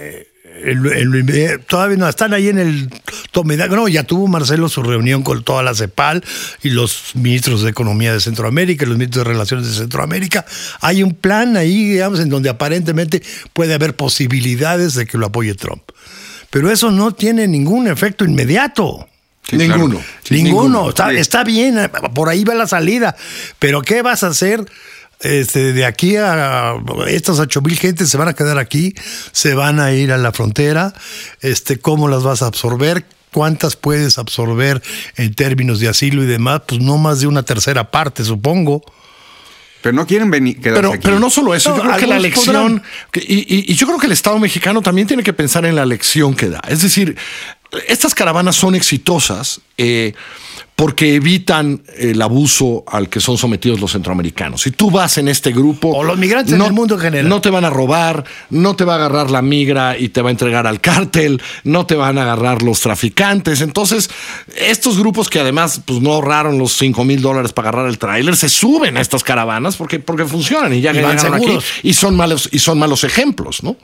En 0.61 0.83
lo- 0.83 0.91
en 0.91 1.09
lo 1.09 1.17
inmedi- 1.17 1.57
todavía 1.65 1.95
no 1.95 2.07
están 2.09 2.33
ahí 2.33 2.49
en 2.49 2.59
el 2.59 2.89
tome. 3.31 3.55
No, 3.55 3.87
ya 3.87 4.03
tuvo 4.03 4.27
Marcelo 4.27 4.67
su 4.67 4.83
reunión 4.83 5.23
con 5.23 5.41
toda 5.43 5.63
la 5.63 5.73
CEPAL 5.73 6.21
y 6.61 6.69
los 6.71 7.11
ministros 7.15 7.61
de 7.63 7.69
Economía 7.69 8.11
de 8.11 8.19
Centroamérica 8.19 8.83
y 8.83 8.89
los 8.89 8.97
ministros 8.97 9.25
de 9.25 9.31
Relaciones 9.31 9.67
de 9.67 9.73
Centroamérica. 9.73 10.45
Hay 10.81 11.01
un 11.01 11.13
plan 11.13 11.55
ahí, 11.55 11.91
digamos, 11.91 12.19
en 12.19 12.27
donde 12.29 12.49
aparentemente 12.49 13.23
puede 13.53 13.73
haber 13.73 13.95
posibilidades 13.95 14.95
de 14.95 15.05
que 15.05 15.17
lo 15.17 15.27
apoye 15.27 15.55
Trump. 15.55 15.81
Pero 16.49 16.71
eso 16.71 16.91
no 16.91 17.11
tiene 17.13 17.47
ningún 17.47 17.87
efecto 17.87 18.25
inmediato. 18.25 19.07
Sí, 19.47 19.57
Ninguno. 19.57 19.95
claro. 19.95 20.05
Sí, 20.23 20.43
ninguno. 20.43 20.89
Está, 20.89 21.09
Sí. 21.09 21.17
está 21.17 21.43
bien, 21.43 21.89
por 22.13 22.29
ahí 22.29 22.43
va 22.43 22.53
la 22.55 22.67
salida. 22.67 23.15
Pero 23.59 23.81
¿qué 23.81 24.01
vas 24.01 24.23
a 24.23 24.27
hacer? 24.27 24.65
Este, 25.21 25.73
de 25.73 25.85
aquí 25.85 26.15
a 26.15 26.75
estas 27.07 27.39
ocho 27.39 27.61
mil 27.61 27.77
gentes 27.77 28.09
se 28.09 28.17
van 28.17 28.29
a 28.29 28.33
quedar 28.33 28.57
aquí, 28.57 28.93
se 29.33 29.53
van 29.53 29.79
a 29.81 29.91
ir 29.91 30.11
a 30.13 30.17
la 30.17 30.31
frontera. 30.31 30.93
Este, 31.41 31.77
¿Cómo 31.79 32.07
las 32.07 32.23
vas 32.23 32.41
a 32.41 32.45
absorber? 32.47 33.05
¿Cuántas 33.33 33.75
puedes 33.75 34.17
absorber 34.17 34.81
en 35.17 35.33
términos 35.35 35.79
de 35.79 35.89
asilo 35.89 36.23
y 36.23 36.25
demás? 36.27 36.61
Pues 36.67 36.79
no 36.81 36.97
más 36.97 37.19
de 37.19 37.27
una 37.27 37.43
tercera 37.43 37.91
parte, 37.91 38.23
supongo. 38.23 38.81
Pero 39.81 39.95
no 39.95 40.05
quieren 40.05 40.29
venir 40.29 40.59
quedarse 40.59 40.81
Pero, 40.81 40.93
aquí. 40.93 41.01
pero 41.03 41.19
no 41.19 41.29
solo 41.29 41.55
eso, 41.55 41.69
No, 41.71 41.77
yo 41.77 41.83
creo 41.83 41.97
que 41.97 42.07
la 42.07 42.19
lección, 42.19 42.83
que- 43.11 43.21
y, 43.21 43.39
y- 43.47 43.65
y 43.71 43.75
yo 43.75 43.87
creo 43.87 43.97
que 43.99 44.07
el 44.07 44.11
Estado 44.11 44.37
mexicano 44.39 44.81
también 44.81 45.07
tiene 45.07 45.23
que 45.23 45.31
pensar 45.33 45.65
en 45.65 45.75
la 45.75 45.85
lección 45.85 46.35
que 46.35 46.49
da. 46.49 46.61
Es 46.67 46.81
decir, 46.81 47.15
estas 47.87 48.13
caravanas 48.15 48.55
son 48.55 48.75
exitosas. 48.75 49.61
eh, 49.77 50.13
porque 50.75 51.15
evitan 51.15 51.81
el 51.97 52.21
abuso 52.21 52.83
al 52.87 53.09
que 53.09 53.19
son 53.19 53.37
sometidos 53.37 53.81
los 53.81 53.91
centroamericanos. 53.91 54.61
Si 54.61 54.71
tú 54.71 54.89
vas 54.89 55.17
en 55.17 55.27
este 55.27 55.51
grupo... 55.51 55.89
O 55.89 56.03
los 56.03 56.17
migrantes 56.17 56.53
en 56.53 56.61
el 56.61 56.71
mundo 56.71 56.95
en 56.95 57.01
general. 57.01 57.27
No 57.27 57.41
te 57.41 57.49
van 57.49 57.65
a 57.65 57.69
robar, 57.69 58.23
no 58.49 58.75
te 58.75 58.85
va 58.85 58.93
a 58.93 58.95
agarrar 58.95 59.29
la 59.29 59.41
migra 59.41 59.97
y 59.97 60.09
te 60.09 60.21
va 60.21 60.29
a 60.29 60.31
entregar 60.31 60.67
al 60.67 60.79
cártel, 60.79 61.41
no 61.63 61.85
te 61.85 61.95
van 61.95 62.17
a 62.17 62.21
agarrar 62.21 62.61
los 62.61 62.79
traficantes. 62.79 63.61
Entonces, 63.61 64.09
estos 64.55 64.97
grupos 64.97 65.29
que 65.29 65.39
además 65.39 65.81
pues, 65.85 65.99
no 66.01 66.13
ahorraron 66.13 66.57
los 66.57 66.73
5 66.77 67.03
mil 67.03 67.21
dólares 67.21 67.51
para 67.51 67.69
agarrar 67.69 67.89
el 67.89 67.97
tráiler, 67.97 68.35
se 68.35 68.47
suben 68.47 68.97
a 68.97 69.01
estas 69.01 69.23
caravanas 69.23 69.75
porque, 69.75 69.99
porque 69.99 70.25
funcionan 70.25 70.73
y 70.73 70.81
ya 70.81 70.91
Y 70.91 71.01
van 71.01 71.17
llegaron 71.17 71.33
aquí 71.33 71.43
seguros. 71.43 71.65
y 71.83 71.93
son 71.93 72.15
malos 72.15 72.49
y 72.51 72.59
son 72.59 72.79
malos 72.79 73.03
ejemplos, 73.03 73.63
¿no? 73.63 73.75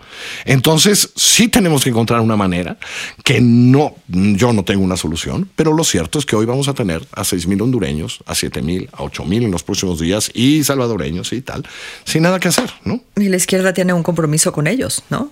Entonces, 0.45 1.11
sí 1.15 1.49
tenemos 1.49 1.83
que 1.83 1.89
encontrar 1.89 2.21
una 2.21 2.37
manera 2.37 2.77
que 3.23 3.41
no 3.41 3.95
yo 4.07 4.53
no 4.53 4.63
tengo 4.63 4.83
una 4.83 4.97
solución, 4.97 5.49
pero 5.55 5.73
lo 5.73 5.83
cierto 5.83 6.19
es 6.19 6.25
que 6.25 6.35
hoy 6.35 6.45
vamos 6.45 6.64
a 6.67 6.73
tener 6.73 7.05
a 7.11 7.23
6 7.23 7.47
mil 7.47 7.61
hondureños, 7.61 8.19
a 8.25 8.35
7 8.35 8.61
mil, 8.61 8.89
a 8.93 9.03
8 9.03 9.25
mil 9.25 9.43
en 9.43 9.51
los 9.51 9.63
próximos 9.63 9.99
días 9.99 10.31
y 10.33 10.63
salvadoreños 10.63 11.31
y 11.33 11.41
tal, 11.41 11.65
sin 12.03 12.23
nada 12.23 12.39
que 12.39 12.47
hacer, 12.49 12.71
¿no? 12.83 13.01
Y 13.15 13.29
la 13.29 13.37
izquierda 13.37 13.73
tiene 13.73 13.93
un 13.93 14.03
compromiso 14.03 14.51
con 14.51 14.67
ellos, 14.67 15.03
¿no? 15.09 15.31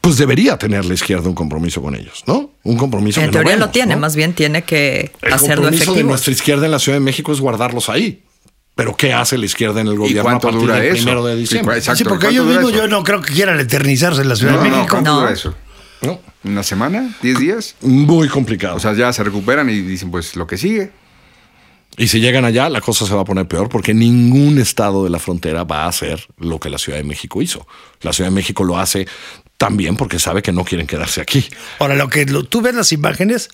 Pues 0.00 0.16
debería 0.18 0.58
tener 0.58 0.84
la 0.84 0.94
izquierda 0.94 1.28
un 1.28 1.34
compromiso 1.34 1.80
con 1.80 1.94
ellos, 1.94 2.24
¿no? 2.26 2.50
Un 2.64 2.76
compromiso 2.76 3.20
En 3.20 3.26
que 3.26 3.28
no 3.28 3.32
teoría 3.34 3.52
lo 3.52 3.58
vemos, 3.60 3.72
tiene, 3.72 3.94
¿no? 3.94 4.00
más 4.00 4.16
bien 4.16 4.32
tiene 4.34 4.62
que 4.62 5.12
El 5.22 5.32
hacerlo 5.32 5.54
compromiso 5.56 5.84
de 5.84 5.90
efectivo. 5.92 6.08
nuestra 6.08 6.32
izquierda 6.32 6.64
en 6.66 6.72
la 6.72 6.78
Ciudad 6.80 6.96
de 6.96 7.04
México 7.04 7.32
es 7.32 7.40
guardarlos 7.40 7.88
ahí. 7.88 8.24
Pero 8.74 8.96
¿qué 8.96 9.12
hace 9.12 9.36
la 9.38 9.44
izquierda 9.44 9.80
en 9.82 9.86
el 9.88 9.92
¿Y 9.94 9.96
gobierno 9.98 10.30
a 10.30 10.38
partir 10.40 10.58
dura 10.60 10.76
del 10.76 10.86
eso? 10.86 10.94
primero 10.94 11.24
de 11.26 11.36
diciembre? 11.36 11.74
Sí, 11.74 11.78
exacto. 11.80 11.98
Sí, 11.98 12.04
porque 12.04 12.26
¿Cuánto 12.26 12.42
ellos 12.42 12.46
mismos 12.56 12.72
yo 12.72 12.88
no 12.88 13.04
creo 13.04 13.20
que 13.20 13.32
quieran 13.32 13.60
eternizarse 13.60 14.22
en 14.22 14.28
la 14.30 14.34
Ciudad 14.36 14.54
No, 14.56 14.62
de 14.62 14.70
no, 14.70 14.76
México. 14.76 14.90
¿cuánto 14.90 15.10
No. 15.12 15.20
dura 15.20 15.32
eso? 15.32 15.54
¿No? 16.02 16.20
¿Una 16.44 16.62
semana? 16.62 17.14
¿Diez 17.22 17.38
días? 17.38 17.76
Muy 17.80 18.28
complicado. 18.28 18.76
O 18.76 18.80
sea, 18.80 18.92
ya 18.94 19.12
se 19.12 19.22
recuperan 19.22 19.70
y 19.70 19.80
dicen, 19.80 20.10
pues 20.10 20.34
lo 20.36 20.46
que 20.46 20.58
sigue. 20.58 20.90
Y 21.96 22.08
si 22.08 22.20
llegan 22.20 22.44
allá, 22.44 22.68
la 22.70 22.80
cosa 22.80 23.06
se 23.06 23.14
va 23.14 23.20
a 23.20 23.24
poner 23.24 23.46
peor 23.46 23.68
porque 23.68 23.92
ningún 23.94 24.58
estado 24.58 25.04
de 25.04 25.10
la 25.10 25.18
frontera 25.18 25.64
va 25.64 25.84
a 25.84 25.88
hacer 25.88 26.26
lo 26.38 26.58
que 26.58 26.70
la 26.70 26.78
Ciudad 26.78 26.98
de 26.98 27.04
México 27.04 27.42
hizo. 27.42 27.66
La 28.00 28.12
Ciudad 28.12 28.30
de 28.30 28.34
México 28.34 28.64
lo 28.64 28.78
hace 28.78 29.06
también 29.58 29.96
porque 29.96 30.18
sabe 30.18 30.42
que 30.42 30.52
no 30.52 30.64
quieren 30.64 30.86
quedarse 30.86 31.20
aquí. 31.20 31.44
Ahora, 31.78 31.94
lo 31.94 32.08
que 32.08 32.24
lo- 32.26 32.44
tú 32.44 32.62
ves 32.62 32.74
las 32.74 32.92
imágenes 32.92 33.50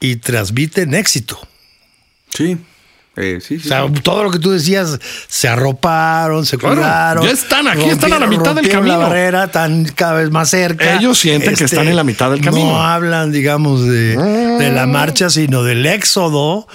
y 0.00 0.16
transmiten 0.16 0.94
éxito. 0.94 1.38
Sí. 2.32 2.56
Eh, 3.20 3.38
sí, 3.40 3.58
sí, 3.58 3.66
O 3.66 3.68
sea, 3.68 3.86
sí. 3.86 3.92
todo 4.02 4.22
lo 4.24 4.30
que 4.30 4.38
tú 4.38 4.50
decías, 4.52 4.98
se 5.26 5.48
arroparon, 5.48 6.46
se 6.46 6.56
Claro, 6.56 6.76
cuidaron. 6.76 7.24
ya 7.24 7.30
están 7.30 7.66
aquí, 7.66 7.84
están 7.84 8.12
a 8.12 8.18
la 8.20 8.26
mitad 8.26 8.54
del 8.54 8.56
rompieron 8.64 8.86
la 8.86 8.94
camino. 8.94 9.08
barrera, 9.08 9.44
están 9.44 9.84
cada 9.94 10.14
vez 10.14 10.30
más 10.30 10.50
cerca. 10.50 10.84
Este, 10.84 10.96
Ellos 10.98 11.18
sienten 11.18 11.54
que 11.56 11.64
están 11.64 11.88
en 11.88 11.96
la 11.96 12.04
mitad 12.04 12.30
del 12.30 12.40
camino. 12.40 12.66
No 12.70 12.82
hablan, 12.82 13.32
digamos, 13.32 13.84
de, 13.84 14.16
de 14.16 14.70
la 14.72 14.86
marcha, 14.86 15.30
sino 15.30 15.62
del 15.64 15.84
éxodo. 15.86 16.66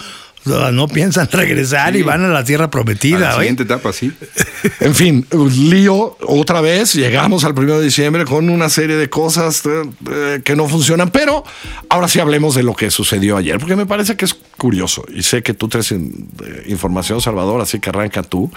O 0.46 0.50
sea, 0.50 0.72
No 0.72 0.88
piensan 0.88 1.30
regresar 1.32 1.96
y 1.96 2.02
van 2.02 2.24
a 2.26 2.28
la 2.28 2.44
tierra 2.44 2.66
A 2.66 2.70
prometida. 2.70 3.20
la 3.20 3.30
¿oye? 3.32 3.40
siguiente 3.40 3.64
etapa, 3.64 3.94
sí. 3.94 4.12
En 4.80 4.96
fin, 4.96 5.26
lío 5.70 6.18
otra 6.28 6.62
vez. 6.62 6.94
Llegamos 6.96 7.44
al 7.44 7.54
primero 7.54 7.80
de 7.80 7.86
diciembre 7.86 8.26
con 8.26 8.50
una 8.50 8.70
serie 8.70 8.96
de 8.96 9.10
cosas 9.10 9.66
eh, 9.66 9.84
eh, 10.12 10.42
que 10.44 10.56
no 10.56 10.68
funcionan. 10.68 11.10
Pero 11.12 11.44
ahora 11.90 12.08
sí 12.08 12.20
hablemos 12.20 12.56
de 12.56 12.64
lo 12.64 12.74
que 12.76 12.90
sucedió 12.92 13.38
ayer, 13.38 13.58
porque 13.60 13.76
me 13.76 13.86
parece 13.86 14.16
que 14.16 14.26
es 14.26 14.34
curioso. 14.58 15.06
Y 15.14 15.24
sé 15.24 15.44
que 15.44 15.54
tú 15.54 15.68
traes 15.68 15.92
in- 15.92 16.30
eh, 16.46 16.64
información, 16.68 17.22
Salvador, 17.22 17.62
así 17.62 17.80
que 17.80 17.90
arranca 17.90 18.24
tú. 18.24 18.52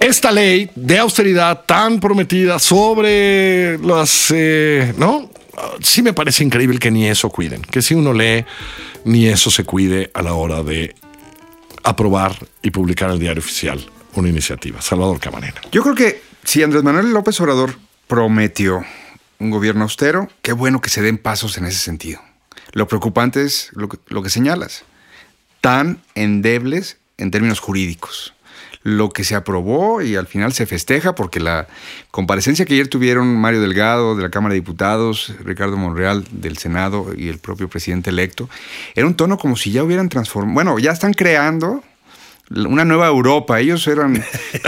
Esta 0.00 0.32
ley 0.32 0.70
de 0.74 0.98
austeridad 0.98 1.62
tan 1.66 2.00
prometida 2.00 2.58
sobre 2.58 3.78
las, 3.78 4.32
eh, 4.34 4.92
¿no? 4.98 5.30
Sí 5.80 6.02
me 6.02 6.12
parece 6.12 6.44
increíble 6.44 6.78
que 6.78 6.90
ni 6.90 7.06
eso 7.06 7.30
cuiden, 7.30 7.62
que 7.62 7.82
si 7.82 7.94
uno 7.94 8.12
lee, 8.12 8.44
ni 9.04 9.26
eso 9.26 9.50
se 9.50 9.64
cuide 9.64 10.10
a 10.14 10.22
la 10.22 10.34
hora 10.34 10.62
de 10.62 10.94
aprobar 11.82 12.34
y 12.62 12.70
publicar 12.70 13.08
en 13.08 13.14
el 13.14 13.20
diario 13.20 13.40
oficial 13.40 13.84
una 14.14 14.28
iniciativa. 14.28 14.80
Salvador 14.80 15.20
Camarena. 15.20 15.60
Yo 15.70 15.82
creo 15.82 15.94
que 15.94 16.22
si 16.44 16.62
Andrés 16.62 16.82
Manuel 16.82 17.12
López 17.12 17.40
Obrador 17.40 17.76
prometió 18.06 18.84
un 19.38 19.50
gobierno 19.50 19.84
austero, 19.84 20.28
qué 20.42 20.52
bueno 20.52 20.80
que 20.80 20.90
se 20.90 21.02
den 21.02 21.18
pasos 21.18 21.58
en 21.58 21.66
ese 21.66 21.78
sentido. 21.78 22.20
Lo 22.72 22.88
preocupante 22.88 23.42
es 23.42 23.70
lo 23.72 23.88
que, 23.88 23.98
lo 24.08 24.22
que 24.22 24.30
señalas, 24.30 24.84
tan 25.60 26.02
endebles 26.14 26.98
en 27.18 27.30
términos 27.30 27.60
jurídicos. 27.60 28.34
Lo 28.84 29.10
que 29.10 29.24
se 29.24 29.34
aprobó 29.34 30.02
y 30.02 30.14
al 30.14 30.26
final 30.26 30.52
se 30.52 30.66
festeja 30.66 31.16
porque 31.16 31.40
la 31.40 31.66
comparecencia 32.10 32.64
que 32.64 32.74
ayer 32.74 32.86
tuvieron 32.86 33.36
Mario 33.36 33.60
Delgado 33.60 34.14
de 34.14 34.22
la 34.22 34.30
Cámara 34.30 34.52
de 34.52 34.60
Diputados, 34.60 35.34
Ricardo 35.42 35.76
Monreal 35.76 36.24
del 36.30 36.58
Senado 36.58 37.12
y 37.16 37.28
el 37.28 37.38
propio 37.38 37.68
presidente 37.68 38.10
electo, 38.10 38.48
era 38.94 39.06
un 39.06 39.14
tono 39.14 39.38
como 39.38 39.56
si 39.56 39.72
ya 39.72 39.82
hubieran 39.82 40.08
transformado, 40.10 40.54
bueno, 40.54 40.78
ya 40.78 40.92
están 40.92 41.14
creando 41.14 41.82
una 42.50 42.84
nueva 42.84 43.06
Europa. 43.06 43.60
Ellos 43.60 43.86
eran. 43.86 44.22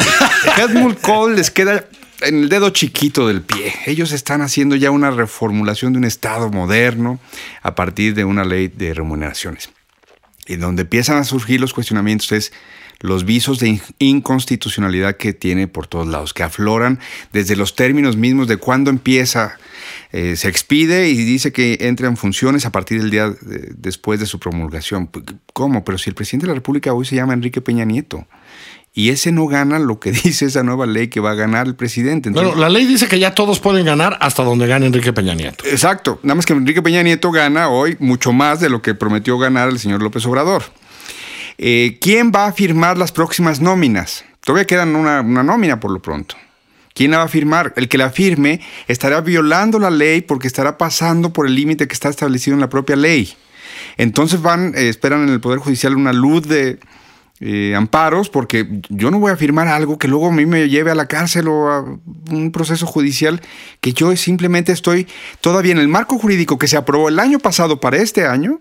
Helmut 0.57 1.01
Kohl 1.01 1.37
les 1.37 1.51
queda 1.51 1.85
en 2.23 2.43
el 2.43 2.49
dedo 2.49 2.71
chiquito 2.71 3.29
del 3.29 3.43
pie. 3.43 3.75
Ellos 3.87 4.13
están 4.13 4.43
haciendo 4.43 4.77
ya 4.77 4.91
una 4.91 5.11
reformulación 5.11 5.93
de 5.93 5.99
un 5.99 6.05
Estado 6.05 6.51
moderno 6.51 7.21
a 7.63 7.75
partir 7.75 8.15
de 8.15 8.25
una 8.25 8.45
ley 8.45 8.69
de 8.69 8.95
remuneraciones. 8.95 9.71
Y 10.47 10.57
donde 10.57 10.83
empiezan 10.83 11.19
a 11.19 11.25
surgir 11.25 11.61
los 11.61 11.75
cuestionamientos 11.75 12.31
es 12.33 12.53
los 13.01 13.25
visos 13.25 13.59
de 13.59 13.69
in- 13.69 13.81
inconstitucionalidad 13.99 15.17
que 15.17 15.33
tiene 15.33 15.69
por 15.69 15.87
todos 15.87 16.07
lados, 16.07 16.33
que 16.35 16.43
afloran 16.43 16.99
desde 17.33 17.57
los 17.57 17.75
términos 17.75 18.17
mismos 18.17 18.49
de 18.49 18.57
cuándo 18.57 18.91
empieza, 18.91 19.57
eh, 20.13 20.37
se 20.37 20.49
expide 20.49 21.09
y 21.09 21.17
dice 21.17 21.53
que 21.53 21.79
entra 21.83 22.09
en 22.09 22.17
funciones 22.17 22.65
a 22.67 22.73
partir 22.73 23.01
del 23.01 23.11
día 23.11 23.29
de- 23.31 23.73
después 23.77 24.21
de 24.21 24.27
su 24.27 24.39
promulgación. 24.39 25.11
¿Cómo? 25.53 25.85
Pero 25.85 25.99
si 25.99 26.11
el 26.11 26.15
presidente 26.15 26.47
de 26.47 26.49
la 26.53 26.55
República 26.55 26.93
hoy 26.93 27.05
se 27.05 27.17
llama 27.17 27.35
Enrique 27.35 27.61
Peña 27.61 27.85
Nieto. 27.85 28.27
Y 28.99 29.11
ese 29.11 29.31
no 29.31 29.47
gana 29.47 29.79
lo 29.79 30.01
que 30.01 30.11
dice 30.25 30.47
esa 30.47 30.63
nueva 30.63 30.87
ley 30.87 31.09
que 31.09 31.21
va 31.21 31.33
a 31.33 31.35
ganar 31.35 31.67
el 31.67 31.75
presidente. 31.77 32.31
Entonces- 32.31 32.55
Bueno, 32.55 32.61
la 32.63 32.71
ley 32.71 32.87
dice 32.87 33.09
que 33.09 33.19
ya 33.19 33.35
todos 33.35 33.61
pueden 33.61 33.85
ganar 33.85 34.17
hasta 34.23 34.43
donde 34.43 34.67
gane 34.67 34.87
Enrique 34.87 35.13
Peña 35.13 35.35
Nieto. 35.35 35.65
Exacto. 35.67 36.19
Nada 36.23 36.37
más 36.37 36.47
que 36.47 36.55
Enrique 36.55 36.81
Peña 36.83 37.03
Nieto 37.03 37.31
gana 37.31 37.69
hoy 37.69 37.97
mucho 38.01 38.33
más 38.33 38.59
de 38.61 38.71
lo 38.71 38.81
que 38.81 38.95
prometió 38.95 39.37
ganar 39.39 39.69
el 39.69 39.79
señor 39.79 40.03
López 40.03 40.25
Obrador. 40.25 40.63
Eh, 41.59 41.99
¿Quién 42.01 42.33
va 42.35 42.47
a 42.47 42.53
firmar 42.53 42.99
las 42.99 43.13
próximas 43.13 43.61
nóminas? 43.61 44.25
Todavía 44.41 44.67
quedan 44.67 44.95
una, 44.95 45.21
una 45.21 45.43
nómina 45.43 45.81
por 45.81 45.91
lo 45.91 46.01
pronto. 46.01 46.37
¿Quién 46.95 47.11
la 47.11 47.19
va 47.19 47.25
a 47.25 47.29
firmar? 47.29 47.75
El 47.77 47.89
que 47.89 47.99
la 47.99 48.11
firme 48.11 48.61
estará 48.89 49.21
violando 49.21 49.79
la 49.79 49.91
ley 49.91 50.23
porque 50.23 50.47
estará 50.47 50.79
pasando 50.79 51.33
por 51.33 51.47
el 51.47 51.55
límite 51.55 51.87
que 51.87 51.95
está 51.95 52.09
establecido 52.09 52.55
en 52.55 52.61
la 52.61 52.71
propia 52.71 52.97
ley. 52.97 53.35
Entonces 53.97 54.41
van, 54.41 54.75
eh, 54.75 54.89
esperan 54.89 55.23
en 55.25 55.29
el 55.31 55.41
Poder 55.41 55.59
Judicial 55.59 55.97
una 55.97 56.13
luz 56.13 56.47
de 56.49 56.79
eh, 57.41 57.75
amparos 57.77 58.31
porque 58.31 58.67
yo 58.89 59.11
no 59.11 59.19
voy 59.19 59.31
a 59.31 59.37
firmar 59.37 59.69
algo 59.69 59.99
que 59.99 60.09
luego 60.09 60.29
a 60.29 60.33
mí 60.33 60.47
me 60.47 60.71
lleve 60.71 60.91
a 60.91 60.95
la 60.95 61.07
cárcel 61.07 61.49
o 61.49 61.71
a 61.71 61.85
un 62.31 62.51
proceso 62.51 62.87
judicial 62.87 63.43
que 63.83 63.93
yo 63.93 64.17
simplemente 64.17 64.73
estoy 64.73 65.07
todavía 65.43 65.73
en 65.73 65.79
el 65.79 65.89
marco 65.89 66.19
jurídico 66.19 66.59
que 66.59 66.67
se 66.67 66.79
aprobó 66.79 67.11
el 67.11 67.19
año 67.19 67.39
pasado 67.39 67.79
para 67.79 67.99
este 67.99 68.27
año 68.27 68.61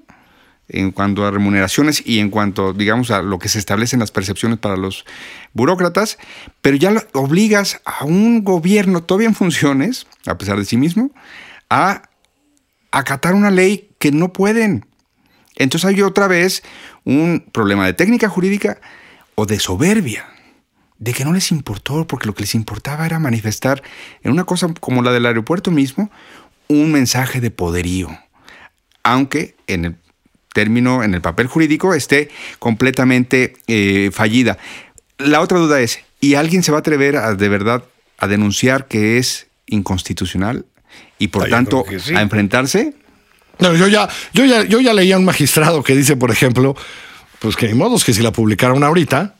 en 0.67 0.91
cuanto 0.91 1.25
a 1.25 1.31
remuneraciones 1.31 2.01
y 2.05 2.19
en 2.19 2.29
cuanto, 2.29 2.73
digamos, 2.73 3.11
a 3.11 3.21
lo 3.21 3.39
que 3.39 3.49
se 3.49 3.59
establecen 3.59 3.99
las 3.99 4.11
percepciones 4.11 4.57
para 4.57 4.77
los 4.77 5.05
burócratas, 5.53 6.17
pero 6.61 6.75
ya 6.75 6.93
obligas 7.13 7.81
a 7.85 8.05
un 8.05 8.43
gobierno 8.43 9.03
todavía 9.03 9.27
en 9.27 9.35
funciones, 9.35 10.07
a 10.25 10.37
pesar 10.37 10.57
de 10.57 10.65
sí 10.65 10.77
mismo, 10.77 11.11
a 11.69 12.03
acatar 12.91 13.35
una 13.35 13.51
ley 13.51 13.89
que 13.99 14.11
no 14.11 14.33
pueden. 14.33 14.85
Entonces 15.55 15.87
hay 15.87 16.01
otra 16.01 16.27
vez 16.27 16.63
un 17.03 17.45
problema 17.51 17.85
de 17.85 17.93
técnica 17.93 18.27
jurídica 18.29 18.79
o 19.35 19.45
de 19.45 19.59
soberbia, 19.59 20.25
de 20.97 21.13
que 21.13 21.25
no 21.25 21.33
les 21.33 21.51
importó, 21.51 22.07
porque 22.07 22.25
lo 22.25 22.33
que 22.33 22.43
les 22.43 22.55
importaba 22.55 23.05
era 23.05 23.19
manifestar 23.19 23.83
en 24.23 24.31
una 24.31 24.45
cosa 24.45 24.73
como 24.79 25.01
la 25.01 25.11
del 25.11 25.25
aeropuerto 25.25 25.71
mismo, 25.71 26.09
un 26.67 26.91
mensaje 26.91 27.41
de 27.41 27.51
poderío, 27.51 28.09
aunque 29.03 29.55
en 29.67 29.85
el 29.85 29.95
término, 30.55 31.03
en 31.03 31.13
el 31.13 31.21
papel 31.21 31.47
jurídico, 31.47 31.93
esté 31.93 32.29
completamente 32.59 33.53
eh, 33.67 34.09
fallida. 34.13 34.57
La 35.17 35.41
otra 35.41 35.59
duda 35.59 35.81
es, 35.81 35.99
¿y 36.21 36.35
alguien 36.35 36.63
se 36.63 36.71
va 36.71 36.77
a 36.77 36.79
atrever 36.79 37.17
a, 37.17 37.35
de 37.35 37.49
verdad 37.49 37.83
a 38.17 38.27
denunciar 38.27 38.87
que 38.87 39.17
es 39.17 39.47
inconstitucional 39.67 40.65
y 41.19 41.27
por 41.27 41.43
Ah, 41.45 41.49
tanto 41.49 41.83
sí. 41.99 42.15
a 42.15 42.21
enfrentarse? 42.21 42.93
No, 43.59 43.75
yo 43.75 43.87
ya, 43.87 44.07
yo 44.33 44.45
ya, 44.45 44.63
yo 44.63 44.79
ya 44.79 44.93
leía 44.93 45.15
a 45.15 45.19
un 45.19 45.25
magistrado 45.25 45.83
que 45.83 45.93
dice, 45.93 46.15
por 46.15 46.31
ejemplo, 46.31 46.75
pues 47.39 47.55
que 47.57 47.67
ni 47.67 47.73
modos 47.73 48.05
que 48.05 48.13
si 48.13 48.21
la 48.21 48.31
publicaron 48.31 48.81
ahorita, 48.83 49.35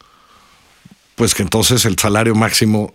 pues 1.16 1.34
que 1.34 1.44
entonces 1.44 1.86
el 1.86 1.98
salario 1.98 2.36
máximo 2.36 2.94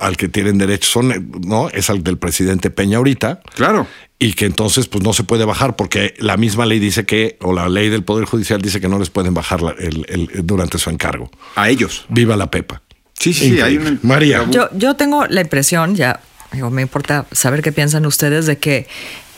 al 0.00 0.16
que 0.16 0.28
tienen 0.28 0.58
derecho 0.58 0.88
son, 0.90 1.30
no, 1.46 1.68
es 1.70 1.90
al 1.90 2.02
del 2.02 2.18
presidente 2.18 2.70
Peña 2.70 2.98
ahorita. 2.98 3.40
Claro. 3.54 3.86
Y 4.18 4.32
que 4.34 4.44
entonces 4.46 4.86
pues 4.86 5.02
no 5.04 5.12
se 5.12 5.24
puede 5.24 5.44
bajar 5.44 5.76
porque 5.76 6.14
la 6.18 6.36
misma 6.36 6.66
ley 6.66 6.78
dice 6.78 7.06
que, 7.06 7.38
o 7.40 7.52
la 7.52 7.68
ley 7.68 7.88
del 7.88 8.04
Poder 8.04 8.26
Judicial 8.26 8.60
dice 8.60 8.80
que 8.80 8.88
no 8.88 8.98
les 8.98 9.10
pueden 9.10 9.32
bajar 9.34 9.62
la- 9.62 9.74
el- 9.78 10.04
el- 10.08 10.46
durante 10.46 10.78
su 10.78 10.90
encargo. 10.90 11.30
A 11.56 11.68
ellos. 11.70 12.04
Viva 12.08 12.36
la 12.36 12.50
Pepa. 12.50 12.82
Sí, 13.18 13.32
sí, 13.32 13.44
hay 13.60 13.74
Increíble. 13.74 13.90
una- 13.90 14.00
María. 14.02 14.46
Yo, 14.50 14.68
yo 14.74 14.94
tengo 14.96 15.26
la 15.26 15.40
impresión, 15.42 15.94
ya 15.96 16.20
digo, 16.52 16.68
me 16.70 16.82
importa 16.82 17.26
saber 17.32 17.62
qué 17.62 17.72
piensan 17.72 18.04
ustedes, 18.06 18.46
de 18.46 18.58
que, 18.58 18.86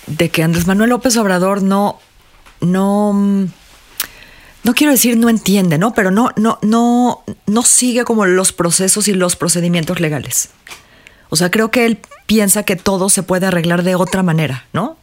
de 0.06 0.30
que 0.30 0.42
Andrés 0.42 0.66
Manuel 0.66 0.90
López 0.90 1.16
Obrador 1.16 1.62
no, 1.62 1.98
no, 2.60 3.48
no 4.64 4.74
quiero 4.74 4.92
decir 4.92 5.16
no 5.16 5.28
entiende, 5.28 5.78
¿no? 5.78 5.94
Pero 5.94 6.10
no, 6.10 6.30
no, 6.36 6.58
no, 6.62 7.24
no 7.46 7.62
sigue 7.62 8.04
como 8.04 8.26
los 8.26 8.52
procesos 8.52 9.08
y 9.08 9.12
los 9.12 9.36
procedimientos 9.36 10.00
legales. 10.00 10.50
O 11.30 11.36
sea, 11.36 11.50
creo 11.50 11.70
que 11.70 11.86
él 11.86 11.98
piensa 12.26 12.62
que 12.62 12.76
todo 12.76 13.08
se 13.08 13.22
puede 13.22 13.46
arreglar 13.46 13.82
de 13.82 13.94
otra 13.94 14.22
manera, 14.22 14.66
¿no? 14.72 14.96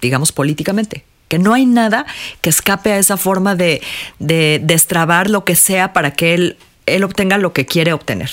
Digamos 0.00 0.32
políticamente. 0.32 1.04
Que 1.28 1.38
no 1.38 1.54
hay 1.54 1.64
nada 1.64 2.06
que 2.40 2.50
escape 2.50 2.92
a 2.92 2.98
esa 2.98 3.16
forma 3.16 3.54
de, 3.54 3.80
de 4.18 4.60
destrabar 4.62 5.30
lo 5.30 5.44
que 5.44 5.54
sea 5.54 5.92
para 5.92 6.12
que 6.12 6.34
él, 6.34 6.58
él 6.86 7.04
obtenga 7.04 7.38
lo 7.38 7.52
que 7.52 7.66
quiere 7.66 7.92
obtener. 7.92 8.30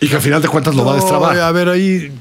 Y 0.00 0.08
que 0.08 0.16
al 0.16 0.22
final 0.22 0.42
de 0.42 0.48
cuentas 0.48 0.74
lo 0.74 0.84
va 0.84 0.92
a 0.92 0.96
destrabar. 0.96 1.38
a 1.38 1.52
ver, 1.52 1.68
ahí. 1.68 2.12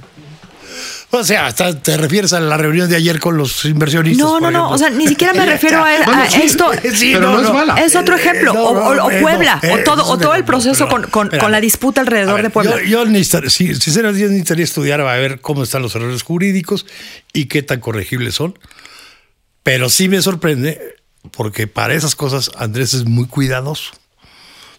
O 1.19 1.23
sea, 1.23 1.45
hasta 1.45 1.79
te 1.79 1.95
refieres 1.95 2.33
a 2.33 2.39
la 2.39 2.57
reunión 2.57 2.89
de 2.89 2.95
ayer 2.95 3.19
con 3.19 3.37
los 3.37 3.65
inversionistas. 3.65 4.25
No, 4.25 4.39
no, 4.39 4.49
no. 4.49 4.69
O 4.71 4.77
sea, 4.79 4.89
ni 4.89 5.07
siquiera 5.07 5.31
me 5.33 5.45
refiero 5.45 5.77
a, 5.83 5.87
a 5.87 6.25
esto. 6.25 6.71
sí, 6.95 7.11
pero 7.13 7.31
no, 7.33 7.41
es 7.41 7.53
mala. 7.53 7.75
Es 7.75 7.95
otro 7.95 8.15
Eh, 8.15 8.19
ejemplo. 8.19 8.53
no, 8.53 8.63
o, 8.63 8.95
no, 8.95 9.11
eh, 9.11 9.21
Puebla. 9.21 9.59
no, 9.61 9.73
o 9.73 9.77
eh, 9.77 9.83
todo, 9.83 10.05
o 10.07 10.17
todo 10.17 10.33
el 10.35 10.43
proceso 10.43 10.85
pero- 10.87 11.01
con, 11.03 11.09
con- 11.11 11.27
espera. 11.27 11.43
con 11.43 11.51
la 11.51 11.61
disputa 11.61 12.01
alrededor 12.01 12.35
ver, 12.35 12.43
de 12.45 12.49
Puebla. 12.49 12.71
Yo, 12.81 12.83
yo 12.83 13.05
necesitar- 13.05 13.49
sí, 13.51 13.75
sinceramente, 13.75 14.21
yo 14.23 14.27
necesitaría 14.29 14.63
estudiar 14.63 15.01
a 15.01 15.13
ver 15.15 15.39
cómo 15.39 15.61
están 15.63 15.81
los 15.83 15.95
errores 15.95 16.23
jurídicos 16.23 16.85
y 17.31 17.45
qué 17.45 17.61
tan 17.61 17.79
corregibles 17.79 18.33
son. 18.35 18.57
Pero 19.61 19.89
sí 19.89 20.09
me 20.09 20.21
sorprende 20.21 20.95
porque 21.31 21.67
para 21.67 21.93
esas 21.93 22.15
cosas 22.15 22.49
Andrés 22.57 22.93
es 22.95 23.05
muy 23.05 23.27
cuidadoso. 23.27 23.91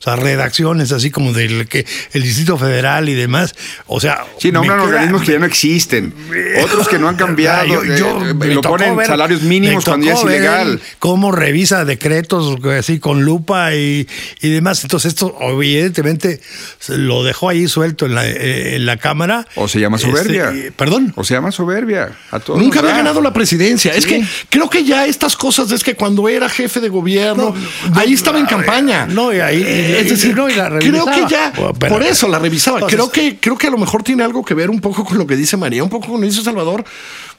Sea, 0.04 0.16
redacciones 0.16 0.92
así 0.92 1.10
como 1.10 1.32
del 1.32 1.66
que 1.66 1.86
el 2.12 2.22
Distrito 2.22 2.58
Federal 2.58 3.08
y 3.08 3.14
demás. 3.14 3.54
O 3.86 4.00
sea, 4.00 4.24
Sí, 4.38 4.52
nombran 4.52 4.78
queda- 4.78 4.86
organismos 4.88 5.22
que 5.22 5.32
ya 5.32 5.38
no 5.38 5.46
existen. 5.46 6.12
Otros 6.62 6.88
que 6.88 6.98
no 6.98 7.08
han 7.08 7.16
cambiado. 7.16 7.66
Yo- 7.66 7.84
yo- 7.96 8.24
eh, 8.26 8.34
me 8.34 8.46
lo 8.54 8.60
ponen 8.60 8.96
ver- 8.96 9.06
salarios 9.06 9.40
mínimos 9.42 9.84
cuando 9.84 10.06
ya 10.06 10.12
es 10.12 10.22
ilegal. 10.22 10.80
Cómo 10.98 11.32
revisa 11.32 11.84
decretos 11.86 12.58
así 12.78 12.98
con 12.98 13.24
lupa 13.24 13.74
y, 13.74 14.06
y 14.42 14.48
demás. 14.50 14.82
Entonces, 14.84 15.12
esto 15.14 15.36
evidentemente 15.40 16.40
lo 16.88 17.24
dejó 17.24 17.48
ahí 17.48 17.66
suelto 17.68 18.06
en 18.06 18.14
la, 18.14 18.26
eh, 18.28 18.76
en 18.76 18.86
la 18.86 18.96
Cámara. 18.98 19.46
O 19.54 19.68
se 19.68 19.80
llama 19.80 19.96
soberbia. 19.98 20.50
Este, 20.50 20.72
Perdón. 20.72 21.12
O 21.16 21.24
se 21.24 21.34
llama 21.34 21.50
soberbia. 21.50 22.10
A 22.30 22.40
todos 22.40 22.60
Nunca 22.60 22.80
había 22.80 22.96
ganado 22.96 23.20
la 23.20 23.32
presidencia. 23.32 23.94
Es 23.94 24.06
que 24.06 24.22
creo 24.50 24.68
que 24.68 24.84
ya 24.84 25.06
estas 25.06 25.36
cosas 25.36 25.70
es 25.72 25.82
que 25.82 25.94
cuando 25.94 26.28
era 26.28 26.48
jefe 26.48 26.80
de 26.80 26.88
gobierno, 26.90 27.54
No, 27.90 27.98
ahí 27.98 28.12
estaba 28.12 28.38
en 28.38 28.46
campaña. 28.46 29.06
no, 29.06 29.32
y 29.32 29.40
ahí- 29.40 29.62
Eh, 29.66 29.93
es 30.00 30.10
decir, 30.10 30.36
no, 30.36 30.48
y 30.48 30.54
la 30.54 30.68
creo 30.68 30.80
revisaba. 30.80 31.14
que 31.14 31.32
ya, 31.34 31.52
pero- 31.78 31.94
por 31.94 32.02
eso 32.02 32.28
la 32.28 32.38
revisaba. 32.38 32.78
Entonces- 32.78 32.96
creo 32.96 33.10
que 33.10 33.38
creo 33.40 33.58
que 33.58 33.66
a 33.66 33.70
lo 33.70 33.78
mejor 33.78 34.02
tiene 34.02 34.22
algo 34.24 34.44
que 34.44 34.54
ver 34.54 34.70
un 34.70 34.80
poco 34.80 35.04
con 35.04 35.18
lo 35.18 35.26
que 35.26 35.36
dice 35.36 35.56
María, 35.56 35.82
un 35.82 35.90
poco 35.90 36.06
con 36.08 36.14
lo 36.16 36.20
que 36.20 36.26
dice 36.30 36.42
Salvador. 36.42 36.84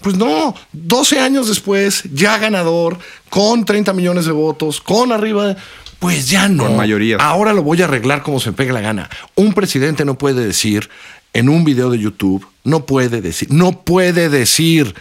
Pues 0.01 0.15
no, 0.15 0.53
12 0.73 1.19
años 1.19 1.47
después, 1.47 2.03
ya 2.13 2.37
ganador, 2.37 2.97
con 3.29 3.65
30 3.65 3.93
millones 3.93 4.25
de 4.25 4.31
votos, 4.31 4.81
con 4.81 5.11
arriba 5.11 5.47
de- 5.47 5.55
Pues 5.99 6.29
ya 6.29 6.47
no. 6.49 6.65
Con 6.67 6.75
mayorías. 6.77 7.21
Ahora 7.21 7.53
lo 7.53 7.63
voy 7.63 7.81
a 7.81 7.85
arreglar 7.85 8.21
como 8.21 8.39
se 8.39 8.51
me 8.51 8.55
pegue 8.57 8.73
la 8.73 8.81
gana. 8.81 9.09
Un 9.35 9.53
presidente 9.53 10.03
no 10.05 10.17
puede 10.17 10.45
decir 10.45 10.89
en 11.33 11.49
un 11.49 11.63
video 11.63 11.89
de 11.89 11.97
YouTube, 11.99 12.45
no 12.63 12.85
puede 12.85 13.21
decir, 13.21 13.47
no 13.51 13.81
puede 13.83 14.29
decir, 14.29 14.93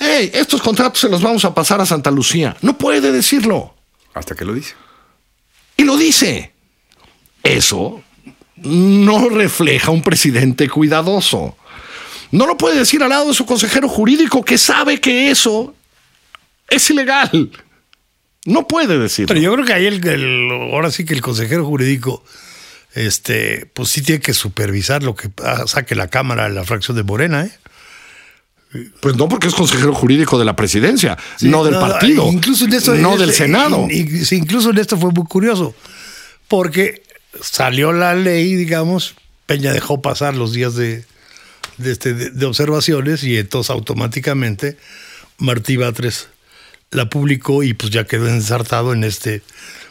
hey, 0.00 0.30
estos 0.34 0.60
contratos 0.62 0.98
se 1.00 1.08
los 1.08 1.22
vamos 1.22 1.44
a 1.44 1.54
pasar 1.54 1.80
a 1.80 1.86
Santa 1.86 2.10
Lucía. 2.10 2.56
No 2.62 2.76
puede 2.78 3.12
decirlo. 3.12 3.74
Hasta 4.14 4.34
que 4.34 4.44
lo 4.44 4.54
dice. 4.54 4.74
Y 5.76 5.84
lo 5.84 5.96
dice. 5.96 6.53
Eso 7.44 8.02
no 8.56 9.28
refleja 9.28 9.90
un 9.92 10.02
presidente 10.02 10.68
cuidadoso. 10.68 11.56
No 12.32 12.46
lo 12.46 12.56
puede 12.56 12.78
decir 12.78 13.02
al 13.02 13.10
lado 13.10 13.28
de 13.28 13.34
su 13.34 13.46
consejero 13.46 13.88
jurídico 13.88 14.44
que 14.44 14.58
sabe 14.58 15.00
que 15.00 15.30
eso 15.30 15.72
es 16.68 16.90
ilegal. 16.90 17.50
No 18.46 18.66
puede 18.66 18.98
decirlo. 18.98 19.28
Pero 19.28 19.40
yo 19.40 19.52
creo 19.54 19.64
que 19.64 19.72
ahí 19.72 19.86
el, 19.86 20.04
el- 20.06 20.48
ahora 20.72 20.90
sí 20.90 21.04
que 21.04 21.14
el 21.14 21.20
consejero 21.20 21.64
jurídico, 21.64 22.24
este, 22.94 23.66
pues 23.72 23.88
sí 23.90 24.02
tiene 24.02 24.20
que 24.20 24.34
supervisar 24.34 25.02
lo 25.02 25.14
que 25.14 25.30
saque 25.66 25.94
la 25.94 26.08
Cámara, 26.08 26.48
la 26.48 26.64
fracción 26.64 26.96
de 26.96 27.02
Morena, 27.04 27.44
¿eh? 27.44 27.52
Pues 29.00 29.14
no, 29.14 29.28
porque 29.28 29.46
es 29.46 29.54
consejero 29.54 29.94
jurídico 29.94 30.36
de 30.36 30.44
la 30.44 30.56
presidencia, 30.56 31.16
no 31.42 31.62
del 31.62 31.74
partido, 31.78 32.28
Incluso 32.32 32.64
en 32.64 32.72
esto, 32.72 32.92
no 32.96 33.12
en 33.12 33.18
del 33.20 33.32
Senado. 33.32 33.86
incluso 33.88 34.70
en 34.70 34.78
esto 34.78 34.96
fue 34.98 35.12
muy 35.12 35.24
curioso, 35.26 35.76
porque 36.48 37.03
salió 37.40 37.92
la 37.92 38.14
ley, 38.14 38.54
digamos, 38.54 39.14
Peña 39.46 39.72
dejó 39.72 40.00
pasar 40.02 40.34
los 40.34 40.52
días 40.52 40.74
de, 40.74 41.04
de, 41.78 41.92
este- 41.92 42.14
de- 42.14 42.30
de 42.30 42.46
observaciones 42.46 43.22
y 43.24 43.36
entonces 43.38 43.70
automáticamente 43.70 44.76
Martí 45.38 45.76
Batres 45.76 46.28
la 46.90 47.08
publicó 47.10 47.62
y 47.62 47.74
pues 47.74 47.90
ya 47.92 48.04
quedó 48.04 48.28
ensartado 48.28 48.92
en 48.92 49.04
este 49.04 49.42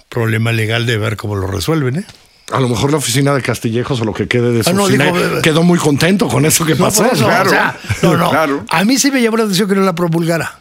problema 0.09 0.51
legal 0.51 0.85
de 0.85 0.97
ver 0.97 1.17
cómo 1.17 1.35
lo 1.35 1.47
resuelven, 1.47 1.97
¿eh? 1.97 2.05
A 2.51 2.59
lo 2.59 2.67
mejor 2.69 2.91
la 2.91 2.97
oficina 2.97 3.33
de 3.33 3.41
Castillejos 3.41 4.01
o 4.01 4.05
lo 4.05 4.13
que 4.13 4.27
quede 4.27 4.51
de 4.51 4.63
su 4.63 4.69
Ah, 4.69 4.73
no, 4.73 4.83
oficina 4.83 5.05
digo, 5.05 5.17
eh, 5.19 5.39
quedó 5.41 5.63
muy 5.63 5.79
contento 5.79 6.27
con 6.27 6.45
eso 6.45 6.65
que 6.65 6.75
No, 6.75 6.85
pasó. 6.85 7.03
por 7.03 7.13
eso, 7.13 7.25
claro. 7.25 7.47
o 7.49 7.49
sea, 7.53 7.79
no, 8.03 8.17
no. 8.17 8.29
Claro. 8.29 8.65
A 8.69 8.83
mí 8.83 8.97
sí 8.99 9.11
me 9.11 9.21
llamó 9.21 9.37
la 9.37 9.43
atención 9.43 9.67
que 9.69 9.75
no 9.75 9.81
la 9.81 9.95
promulgara. 9.95 10.59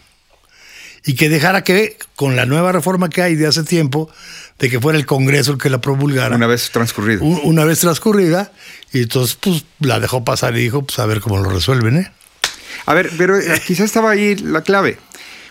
Y 1.05 1.15
que 1.15 1.29
dejara 1.29 1.65
que, 1.65 1.97
con 2.15 2.37
la 2.37 2.47
nueva 2.47 2.71
reforma 2.73 3.09
que 3.09 3.23
hay 3.23 3.35
de 3.35 3.47
hace 3.47 3.65
tiempo, 3.65 4.09
de 4.59 4.71
que 4.71 4.81
fuera 4.81 4.97
el 4.99 5.05
Congreso 5.07 5.53
el 5.53 5.59
que 5.59 5.69
la 5.71 5.81
promulgara. 5.81 6.37
Una 6.37 6.47
vez 6.47 6.71
transcurrido. 6.71 7.25
u- 7.25 7.41
una 7.43 7.65
vez 7.65 7.81
transcurrida. 7.81 8.53
Y 8.93 9.03
entonces, 9.03 9.37
pues, 9.41 9.65
la 9.81 9.99
dejó 9.99 10.25
pasar 10.25 10.57
y 10.57 10.61
dijo, 10.63 10.83
pues, 10.83 10.99
a 11.01 11.07
ver 11.07 11.21
cómo 11.21 11.39
lo 11.39 11.51
resuelven, 11.51 11.97
¿eh? 11.99 12.13
A 12.87 12.95
ver, 12.95 13.11
pero 13.19 13.37
eh, 13.37 13.61
quizás 13.67 13.87
estaba 13.87 14.11
ahí 14.11 14.37
la 14.37 14.63
clave. 14.63 14.99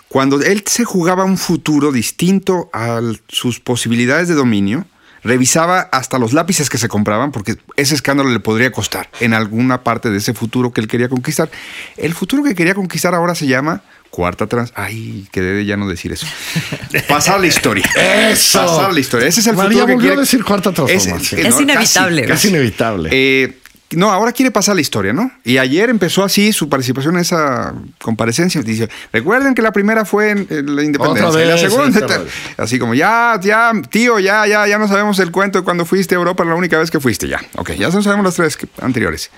Cuando 0.07 0.41
él 0.41 0.63
se 0.65 0.83
jugaba 0.85 1.23
un 1.25 1.37
futuro 1.37 1.91
distinto 1.91 2.69
a 2.73 3.01
sus 3.29 3.59
posibilidades 3.59 4.27
de 4.27 4.33
dominio, 4.35 4.85
revisaba 5.23 5.81
hasta 5.81 6.17
los 6.17 6.33
lápices 6.33 6.69
que 6.69 6.77
se 6.77 6.87
compraban, 6.89 7.31
porque 7.31 7.55
ese 7.77 7.93
escándalo 7.95 8.29
le 8.29 8.39
podría 8.39 8.71
costar 8.71 9.09
en 9.19 9.33
alguna 9.33 9.83
parte 9.83 10.09
de 10.09 10.17
ese 10.17 10.33
futuro 10.33 10.73
que 10.73 10.81
él 10.81 10.87
quería 10.87 11.09
conquistar. 11.09 11.49
El 11.97 12.13
futuro 12.13 12.43
que 12.43 12.55
quería 12.55 12.73
conquistar 12.73 13.13
ahora 13.15 13.35
se 13.35 13.47
llama 13.47 13.83
cuarta 14.11 14.45
trans. 14.45 14.71
Ay, 14.75 15.27
que 15.31 15.41
debe 15.41 15.65
ya 15.65 15.77
no 15.77 15.87
decir 15.87 16.11
eso. 16.11 16.27
Pasar 17.07 17.39
la 17.39 17.47
historia. 17.47 17.85
Eso. 18.29 18.59
Pasar 18.59 18.93
la 18.93 18.99
historia. 18.99 19.27
Ese 19.27 19.39
es 19.39 19.47
el 19.47 19.55
María 19.55 19.69
futuro 19.71 19.87
que 19.87 19.93
volvió 19.93 20.09
quiere. 20.09 20.17
a 20.17 20.21
decir 20.21 20.43
cuarta 20.43 20.71
transformación. 20.71 21.45
Es 21.47 21.59
inevitable. 21.59 22.31
Es 22.31 22.45
inevitable. 22.45 23.09
Eh, 23.11 23.57
no, 23.93 24.09
ahora 24.09 24.31
quiere 24.31 24.51
pasar 24.51 24.75
la 24.75 24.81
historia, 24.81 25.11
¿no? 25.11 25.31
Y 25.43 25.57
ayer 25.57 25.89
empezó 25.89 26.23
así 26.23 26.53
su 26.53 26.69
participación 26.69 27.15
en 27.15 27.21
esa 27.21 27.73
comparecencia. 28.01 28.61
Dice, 28.61 28.89
recuerden 29.11 29.53
que 29.53 29.61
la 29.61 29.73
primera 29.73 30.05
fue 30.05 30.29
en, 30.29 30.47
en 30.49 30.75
la 30.75 30.83
independencia. 30.83 31.27
Otra 31.27 31.43
y 31.43 31.47
la 31.47 31.57
segunda, 31.57 32.21
así 32.57 32.79
como, 32.79 32.93
ya, 32.93 33.37
ya, 33.41 33.73
tío, 33.89 34.19
ya, 34.19 34.47
ya, 34.47 34.65
ya 34.65 34.77
no 34.77 34.87
sabemos 34.87 35.19
el 35.19 35.31
cuento 35.31 35.59
de 35.59 35.65
cuando 35.65 35.85
fuiste 35.85 36.15
a 36.15 36.19
Europa 36.19 36.45
la 36.45 36.55
única 36.55 36.77
vez 36.79 36.89
que 36.89 37.01
fuiste, 37.01 37.27
ya. 37.27 37.41
Ok, 37.57 37.71
ya 37.71 37.89
no 37.89 38.01
sabemos 38.01 38.23
las 38.23 38.35
tres 38.35 38.57
anteriores. 38.81 39.29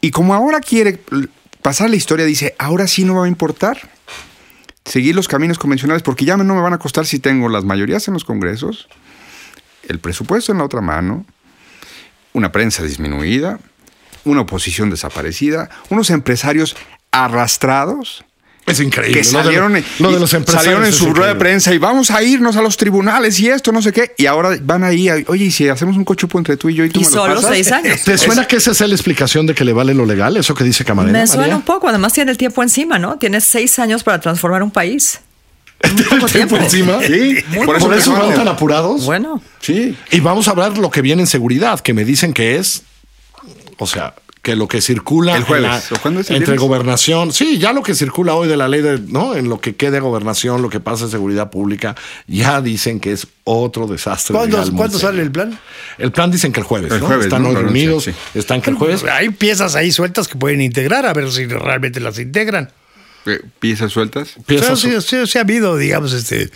Y 0.00 0.10
como 0.10 0.34
ahora 0.34 0.58
quiere 0.60 0.98
pasar 1.66 1.90
la 1.90 1.96
historia, 1.96 2.24
dice, 2.24 2.54
ahora 2.60 2.86
sí 2.86 3.04
no 3.04 3.16
va 3.16 3.24
a 3.24 3.28
importar 3.28 3.90
seguir 4.84 5.16
los 5.16 5.26
caminos 5.26 5.58
convencionales 5.58 6.04
porque 6.04 6.24
ya 6.24 6.36
no 6.36 6.44
me 6.44 6.60
van 6.60 6.74
a 6.74 6.78
costar 6.78 7.06
si 7.06 7.18
tengo 7.18 7.48
las 7.48 7.64
mayorías 7.64 8.06
en 8.06 8.14
los 8.14 8.24
congresos, 8.24 8.86
el 9.88 9.98
presupuesto 9.98 10.52
en 10.52 10.58
la 10.58 10.64
otra 10.64 10.80
mano, 10.80 11.26
una 12.34 12.52
prensa 12.52 12.84
disminuida, 12.84 13.58
una 14.24 14.42
oposición 14.42 14.90
desaparecida, 14.90 15.68
unos 15.90 16.10
empresarios 16.10 16.76
arrastrados 17.10 18.24
es 18.66 18.80
increíble. 18.80 19.20
que 19.22 19.26
Lo 19.32 19.38
de- 19.38 19.44
salieron, 19.44 19.72
lo 20.00 20.10
de 20.10 20.16
y 20.16 20.20
los 20.20 20.34
empresarios 20.34 20.64
salieron 20.64 20.84
en 20.84 20.92
su 20.92 21.14
rueda 21.14 21.34
de 21.34 21.38
prensa 21.38 21.72
y 21.72 21.78
vamos 21.78 22.10
a 22.10 22.22
irnos 22.22 22.56
a 22.56 22.62
los 22.62 22.76
tribunales 22.76 23.38
y 23.40 23.48
esto, 23.48 23.70
no 23.72 23.80
sé 23.80 23.92
qué. 23.92 24.12
Y 24.18 24.26
ahora 24.26 24.56
van 24.62 24.82
ahí, 24.84 25.08
a- 25.08 25.22
oye, 25.28 25.44
y 25.46 25.50
si 25.50 25.68
hacemos 25.68 25.96
un 25.96 26.04
cochupo 26.04 26.36
entre 26.38 26.56
tú 26.56 26.68
y 26.68 26.74
yo 26.74 26.84
y 26.84 26.90
tú 26.90 27.00
Y 27.00 27.04
me 27.04 27.10
lo 27.10 27.16
solo 27.16 27.34
pasas? 27.36 27.50
seis 27.50 27.70
años. 27.72 28.00
¿Te 28.04 28.18
suena 28.18 28.46
que 28.46 28.56
esa 28.56 28.72
es 28.72 28.80
la 28.80 28.86
explicación 28.94 29.46
de 29.46 29.54
que 29.54 29.64
le 29.64 29.72
vale 29.72 29.94
lo 29.94 30.04
legal? 30.04 30.36
Eso 30.36 30.54
que 30.54 30.64
dice 30.64 30.84
Camarena. 30.84 31.20
Me 31.20 31.26
suena 31.26 31.42
María? 31.42 31.56
un 31.56 31.62
poco, 31.62 31.88
además 31.88 32.12
tiene 32.12 32.30
el 32.32 32.36
tiempo 32.38 32.62
encima, 32.62 32.98
¿no? 32.98 33.16
Tienes 33.18 33.44
seis 33.44 33.78
años 33.78 34.02
para 34.02 34.20
transformar 34.20 34.62
un 34.62 34.70
país. 34.72 35.20
Muy 35.94 36.02
poco 36.04 36.26
¿El 36.26 36.32
tiempo 36.32 36.56
tiempo. 36.56 36.56
encima? 36.56 36.98
Sí, 37.06 37.36
Por 37.64 37.78
por 37.78 37.94
eso, 37.94 38.12
van 38.14 38.34
tan 38.34 38.48
apurados. 38.48 39.04
Bueno, 39.04 39.40
Sí. 39.60 39.96
Y 40.10 40.20
vamos 40.20 40.48
a 40.48 40.52
hablar 40.52 40.76
lo 40.78 40.90
que 40.90 41.02
viene 41.02 41.22
en 41.22 41.26
seguridad, 41.28 41.80
que 41.80 41.92
me 41.92 42.04
dicen 42.04 42.32
que 42.32 42.56
es, 42.56 42.82
o 43.78 43.86
sea, 43.86 44.14
que 44.46 44.54
lo 44.54 44.68
que 44.68 44.80
circula 44.80 45.36
El 45.36 45.42
jueves, 45.42 45.64
en 45.64 45.70
la- 45.72 45.98
¿o 45.98 46.00
cuándo 46.00 46.20
es 46.20 46.30
el 46.30 46.36
entre 46.36 46.52
viernes? 46.52 46.68
gobernación, 46.68 47.32
sí, 47.32 47.58
ya 47.58 47.72
lo 47.72 47.82
que 47.82 47.96
circula 47.96 48.34
hoy 48.34 48.46
de 48.46 48.56
la 48.56 48.68
ley 48.68 48.80
de, 48.80 49.00
¿no? 49.00 49.34
En 49.34 49.48
lo 49.48 49.60
que 49.60 49.74
quede 49.74 49.98
gobernación, 49.98 50.62
lo 50.62 50.70
que 50.70 50.78
pasa 50.78 51.06
en 51.06 51.10
seguridad 51.10 51.50
pública, 51.50 51.96
ya 52.28 52.60
dicen 52.60 53.00
que 53.00 53.10
es 53.10 53.26
otro 53.42 53.88
desastre. 53.88 54.36
¿Cuándo, 54.36 54.58
legal 54.58 54.70
muy 54.70 54.78
¿cuándo 54.78 54.98
serio. 54.98 55.10
sale 55.10 55.22
el 55.24 55.32
plan? 55.32 55.58
El 55.98 56.12
plan 56.12 56.30
dicen 56.30 56.52
que 56.52 56.60
el 56.60 56.66
jueves, 56.66 56.92
El 56.92 57.00
¿no? 57.00 57.06
jueves, 57.08 57.26
Están 57.26 57.42
¿no? 57.42 57.48
hoy 57.48 57.56
reunidos, 57.56 58.08
están 58.34 58.62
que 58.62 58.70
el 58.70 58.76
jueves. 58.76 59.02
Hay 59.12 59.30
piezas 59.30 59.74
ahí 59.74 59.90
sueltas 59.90 60.28
que 60.28 60.36
pueden 60.38 60.60
integrar, 60.60 61.06
a 61.06 61.12
ver 61.12 61.32
si 61.32 61.46
realmente 61.46 61.98
las 61.98 62.16
integran. 62.20 62.70
Eh, 63.26 63.40
¿Piezas 63.58 63.90
sueltas? 63.90 64.34
Piezas 64.46 64.78
sí, 64.78 64.92
sí, 65.00 65.16
sí 65.26 65.38
ha 65.38 65.40
habido, 65.40 65.76
digamos, 65.76 66.12
este 66.12 66.50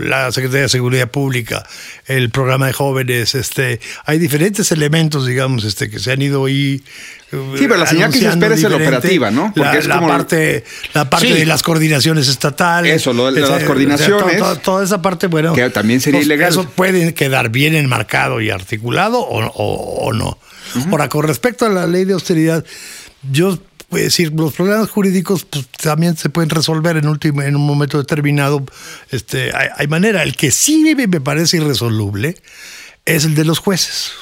la 0.00 0.30
Secretaría 0.32 0.62
de 0.62 0.68
Seguridad 0.68 1.10
Pública, 1.10 1.66
el 2.06 2.30
programa 2.30 2.66
de 2.66 2.72
jóvenes, 2.72 3.34
este, 3.34 3.80
hay 4.04 4.18
diferentes 4.18 4.72
elementos, 4.72 5.26
digamos, 5.26 5.64
este, 5.64 5.90
que 5.90 5.98
se 5.98 6.12
han 6.12 6.22
ido 6.22 6.44
ahí. 6.46 6.82
Sí, 7.30 7.36
pero 7.68 7.76
la 7.76 7.86
señal 7.86 8.10
que 8.12 8.18
se 8.18 8.28
espera 8.28 8.54
es 8.56 8.62
la 8.62 8.74
operativa, 8.76 9.30
¿no? 9.30 9.52
Porque 9.54 9.60
la, 9.72 9.78
es 9.78 9.86
como... 9.88 10.08
la 10.08 10.16
parte, 10.16 10.64
la 10.94 11.08
parte 11.08 11.28
Sí. 11.28 11.32
de 11.34 11.46
las 11.46 11.62
coordinaciones 11.62 12.26
estatales. 12.28 12.96
Eso, 12.96 13.12
lo 13.12 13.30
de 13.30 13.40
Esa- 13.40 13.56
las 13.56 13.64
coordinaciones. 13.64 14.42
o 14.42 14.54
sea, 14.54 14.62
toda 14.62 14.82
esa 14.84 15.00
parte, 15.00 15.28
bueno. 15.28 15.52
Que 15.52 15.70
también 15.70 16.00
sería 16.00 16.18
pues, 16.18 16.26
ilegal. 16.26 16.48
Eso 16.50 16.64
puede 16.68 17.14
quedar 17.14 17.50
bien 17.50 17.76
enmarcado 17.76 18.40
y 18.40 18.50
articulado 18.50 19.20
o, 19.20 19.44
o- 19.46 20.06
o 20.06 20.12
no. 20.12 20.38
Ahora, 20.90 21.08
con 21.08 21.26
respecto 21.26 21.66
a 21.66 21.68
la 21.68 21.86
ley 21.86 22.04
de 22.04 22.14
austeridad, 22.14 22.64
yo 23.30 23.58
puedo 23.90 24.04
decir, 24.04 24.32
los 24.32 24.54
problemas 24.54 24.88
jurídicos 24.88 25.44
pues, 25.44 25.66
también 25.68 26.16
se 26.16 26.30
pueden 26.30 26.48
resolver 26.48 26.96
en, 26.96 27.06
último, 27.08 27.42
en 27.42 27.56
un 27.56 27.66
momento 27.66 27.98
determinado. 27.98 28.64
Este, 29.10 29.54
hay, 29.54 29.68
hay 29.76 29.86
manera. 29.88 30.22
El 30.22 30.36
que 30.36 30.50
sí 30.50 30.82
me 30.96 31.06
me 31.06 31.20
parece 31.20 31.58
irresoluble 31.58 32.36
es 33.04 33.24
el 33.24 33.34
de 33.34 33.44
los 33.44 33.58
jueces. 33.58 34.12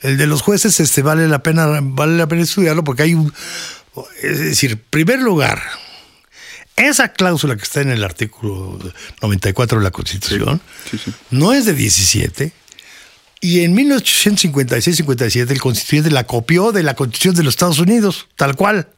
El 0.00 0.16
de 0.16 0.26
los 0.26 0.42
jueces 0.42 0.80
este, 0.80 1.02
vale, 1.02 1.28
la 1.28 1.42
pena, 1.42 1.80
vale 1.82 2.16
la 2.16 2.28
pena 2.28 2.42
estudiarlo 2.42 2.84
porque 2.84 3.02
hay 3.02 3.14
un... 3.14 3.32
Es 4.22 4.38
decir, 4.38 4.72
en 4.72 4.82
primer 4.90 5.20
lugar, 5.20 5.62
esa 6.76 7.08
cláusula 7.12 7.56
que 7.56 7.62
está 7.62 7.80
en 7.80 7.90
el 7.90 8.02
artículo 8.02 8.78
94 9.22 9.78
de 9.78 9.84
la 9.84 9.90
Constitución 9.90 10.60
no 11.30 11.52
es 11.52 11.66
de 11.66 11.74
17. 11.74 12.52
Y 13.44 13.60
en 13.60 13.76
1856-57 13.76 15.50
el 15.50 15.60
constituyente 15.60 16.10
la 16.10 16.24
copió 16.24 16.72
de 16.72 16.82
la 16.82 16.94
Constitución 16.94 17.34
de 17.34 17.42
los 17.42 17.52
Estados 17.54 17.78
Unidos, 17.78 18.26
tal 18.36 18.56
cual. 18.56 18.88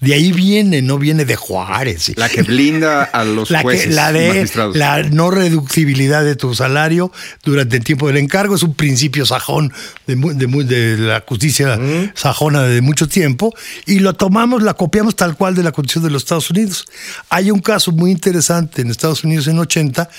De 0.00 0.12
ahí 0.12 0.32
viene, 0.32 0.82
no 0.82 0.98
viene 0.98 1.24
de 1.24 1.36
Juárez. 1.36 2.12
La 2.16 2.28
que 2.28 2.42
blinda 2.42 3.04
a 3.04 3.24
los 3.24 3.50
La, 3.50 3.60
que- 3.60 3.62
jueces 3.62 3.94
la 3.94 4.12
de 4.12 4.28
magistrados. 4.28 4.76
la 4.76 5.02
no 5.04 5.30
reductibilidad 5.30 6.24
de 6.24 6.34
tu 6.36 6.52
salario 6.54 7.10
durante 7.44 7.76
el 7.78 7.84
tiempo 7.84 8.08
del 8.08 8.16
encargo 8.18 8.56
es 8.56 8.62
un 8.64 8.74
principio 8.74 9.24
sajón 9.24 9.72
de, 10.06 10.16
de 10.16 10.64
de 10.64 10.98
la 10.98 11.24
justicia 11.26 11.78
sajona 12.14 12.64
de 12.64 12.82
mucho 12.82 13.08
tiempo 13.08 13.54
y 13.86 14.00
lo 14.00 14.12
tomamos, 14.14 14.62
la 14.62 14.74
copiamos 14.74 15.14
tal 15.16 15.36
cual 15.36 15.54
de 15.54 15.62
la 15.62 15.70
Constitución 15.72 16.04
de 16.04 16.10
los 16.10 16.24
Estados 16.24 16.50
Unidos. 16.50 16.84
Hay 17.30 17.50
un 17.50 17.60
caso 17.60 17.92
muy 17.92 18.10
interesante 18.10 18.82
en 18.82 18.90
Estados 18.90 19.22
Unidos 19.24 19.46
en 19.46 19.58
80 19.60 20.10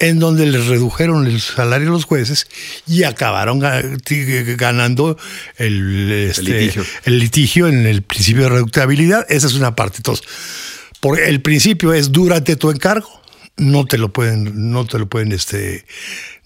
en 0.00 0.18
donde 0.18 0.46
les 0.46 0.66
redujeron 0.66 1.26
el 1.26 1.40
salario 1.40 1.88
a 1.88 1.92
los 1.92 2.04
jueces 2.04 2.48
y 2.86 3.04
acabaron 3.04 3.60
ganando 3.60 5.16
el, 5.56 6.10
este, 6.10 6.42
litigio. 6.42 6.84
el 7.04 7.18
litigio 7.18 7.68
en 7.68 7.86
el 7.86 8.02
principio 8.02 8.44
de 8.44 8.48
reductibilidad. 8.48 9.24
Esa 9.28 9.46
es 9.46 9.54
una 9.54 9.76
parte. 9.76 9.98
Entonces, 9.98 10.26
por 11.00 11.20
el 11.20 11.40
principio 11.42 11.92
es 11.92 12.10
durante 12.10 12.56
tu 12.56 12.70
encargo, 12.70 13.08
no 13.56 13.84
te 13.84 13.98
lo 13.98 14.10
pueden, 14.10 14.70
no 14.70 14.86
te 14.86 14.98
lo 14.98 15.06
pueden, 15.06 15.32
este, 15.32 15.84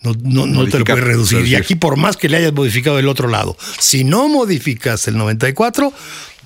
no, 0.02 0.14
no, 0.20 0.46
no 0.46 0.66
te 0.68 0.80
lo 0.80 0.84
pueden 0.84 1.04
reducir. 1.04 1.38
Y 1.38 1.40
reducir. 1.42 1.56
aquí, 1.56 1.74
por 1.76 1.96
más 1.96 2.16
que 2.16 2.28
le 2.28 2.38
hayas 2.38 2.52
modificado 2.52 2.98
el 2.98 3.06
otro 3.06 3.28
lado, 3.28 3.56
si 3.78 4.02
no 4.02 4.28
modificas 4.28 5.06
el 5.06 5.16
94, 5.16 5.92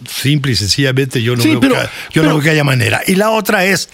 simple 0.06 0.52
y 0.52 0.56
sencillamente 0.56 1.22
yo 1.22 1.34
no, 1.37 1.42
Sí, 1.42 1.50
veo, 1.50 1.61
pero- 1.61 1.74
que, 1.74 1.88
yo 2.12 2.22
no 2.22 2.30
veo 2.34 2.40
que 2.40 2.50
haya 2.50 2.64
manera. 2.64 3.00
Y 3.06 3.14
la 3.16 3.30
otra 3.30 3.64
es, 3.64 3.88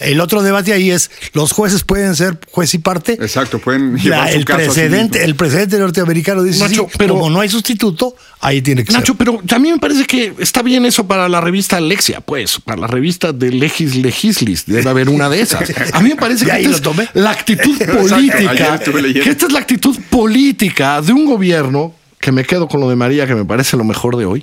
el 0.00 0.20
otro 0.20 0.42
debate 0.42 0.72
ahí 0.72 0.90
es, 0.90 1.10
los 1.32 1.52
jueces 1.52 1.82
pueden 1.84 2.14
ser 2.16 2.38
juez 2.50 2.74
y 2.74 2.78
parte. 2.78 3.12
Exacto, 3.14 3.58
pueden 3.58 3.94
La- 3.96 4.02
llevar 4.02 4.30
su 4.30 4.36
el 4.38 4.44
caso 4.44 4.58
a 4.58 4.62
sí 4.62 4.66
precedente, 4.80 5.18
mismo. 5.18 5.24
el 5.30 5.34
precedente 5.36 5.78
norteamericano 5.78 6.42
dice, 6.42 6.60
Nacho, 6.64 6.86
sí, 6.90 6.96
pero- 6.98 7.14
como 7.14 7.30
no 7.30 7.40
hay 7.40 7.48
sustituto, 7.48 8.16
ahí 8.40 8.60
tiene 8.62 8.84
que 8.84 8.92
Nacho, 8.92 9.12
ser. 9.12 9.16
pero 9.16 9.40
también 9.46 9.74
me 9.76 9.80
parece 9.80 10.04
que 10.06 10.34
está 10.38 10.62
bien 10.62 10.84
eso 10.86 11.06
para 11.06 11.28
la 11.28 11.40
revista 11.40 11.76
Alexia, 11.76 12.20
pues, 12.20 12.58
para 12.64 12.80
la 12.80 12.86
revista 12.86 13.32
de 13.32 13.50
Legis 13.50 13.94
Legislis, 13.96 14.66
debe 14.66 14.88
haber 14.90 15.08
una 15.08 15.28
de 15.28 15.40
esas. 15.40 15.70
A 15.92 16.00
mí 16.00 16.10
me 16.10 16.16
parece 16.16 16.44
que 16.46 16.52
ahí 16.52 16.64
esta 16.64 16.76
lo 16.78 16.82
tomé. 16.82 17.04
es 17.04 17.10
la 17.14 17.30
actitud 17.30 17.78
política, 17.86 18.78
que 18.80 19.30
esta 19.30 19.46
es 19.46 19.52
la 19.52 19.60
actitud 19.60 19.96
política 20.10 21.00
de 21.00 21.12
un 21.12 21.24
gobierno, 21.26 21.94
que 22.20 22.32
me 22.32 22.44
quedo 22.44 22.66
con 22.68 22.80
lo 22.80 22.88
de 22.88 22.96
María, 22.96 23.26
que 23.26 23.34
me 23.34 23.44
parece 23.44 23.76
lo 23.76 23.84
mejor 23.84 24.16
de 24.16 24.24
hoy, 24.24 24.42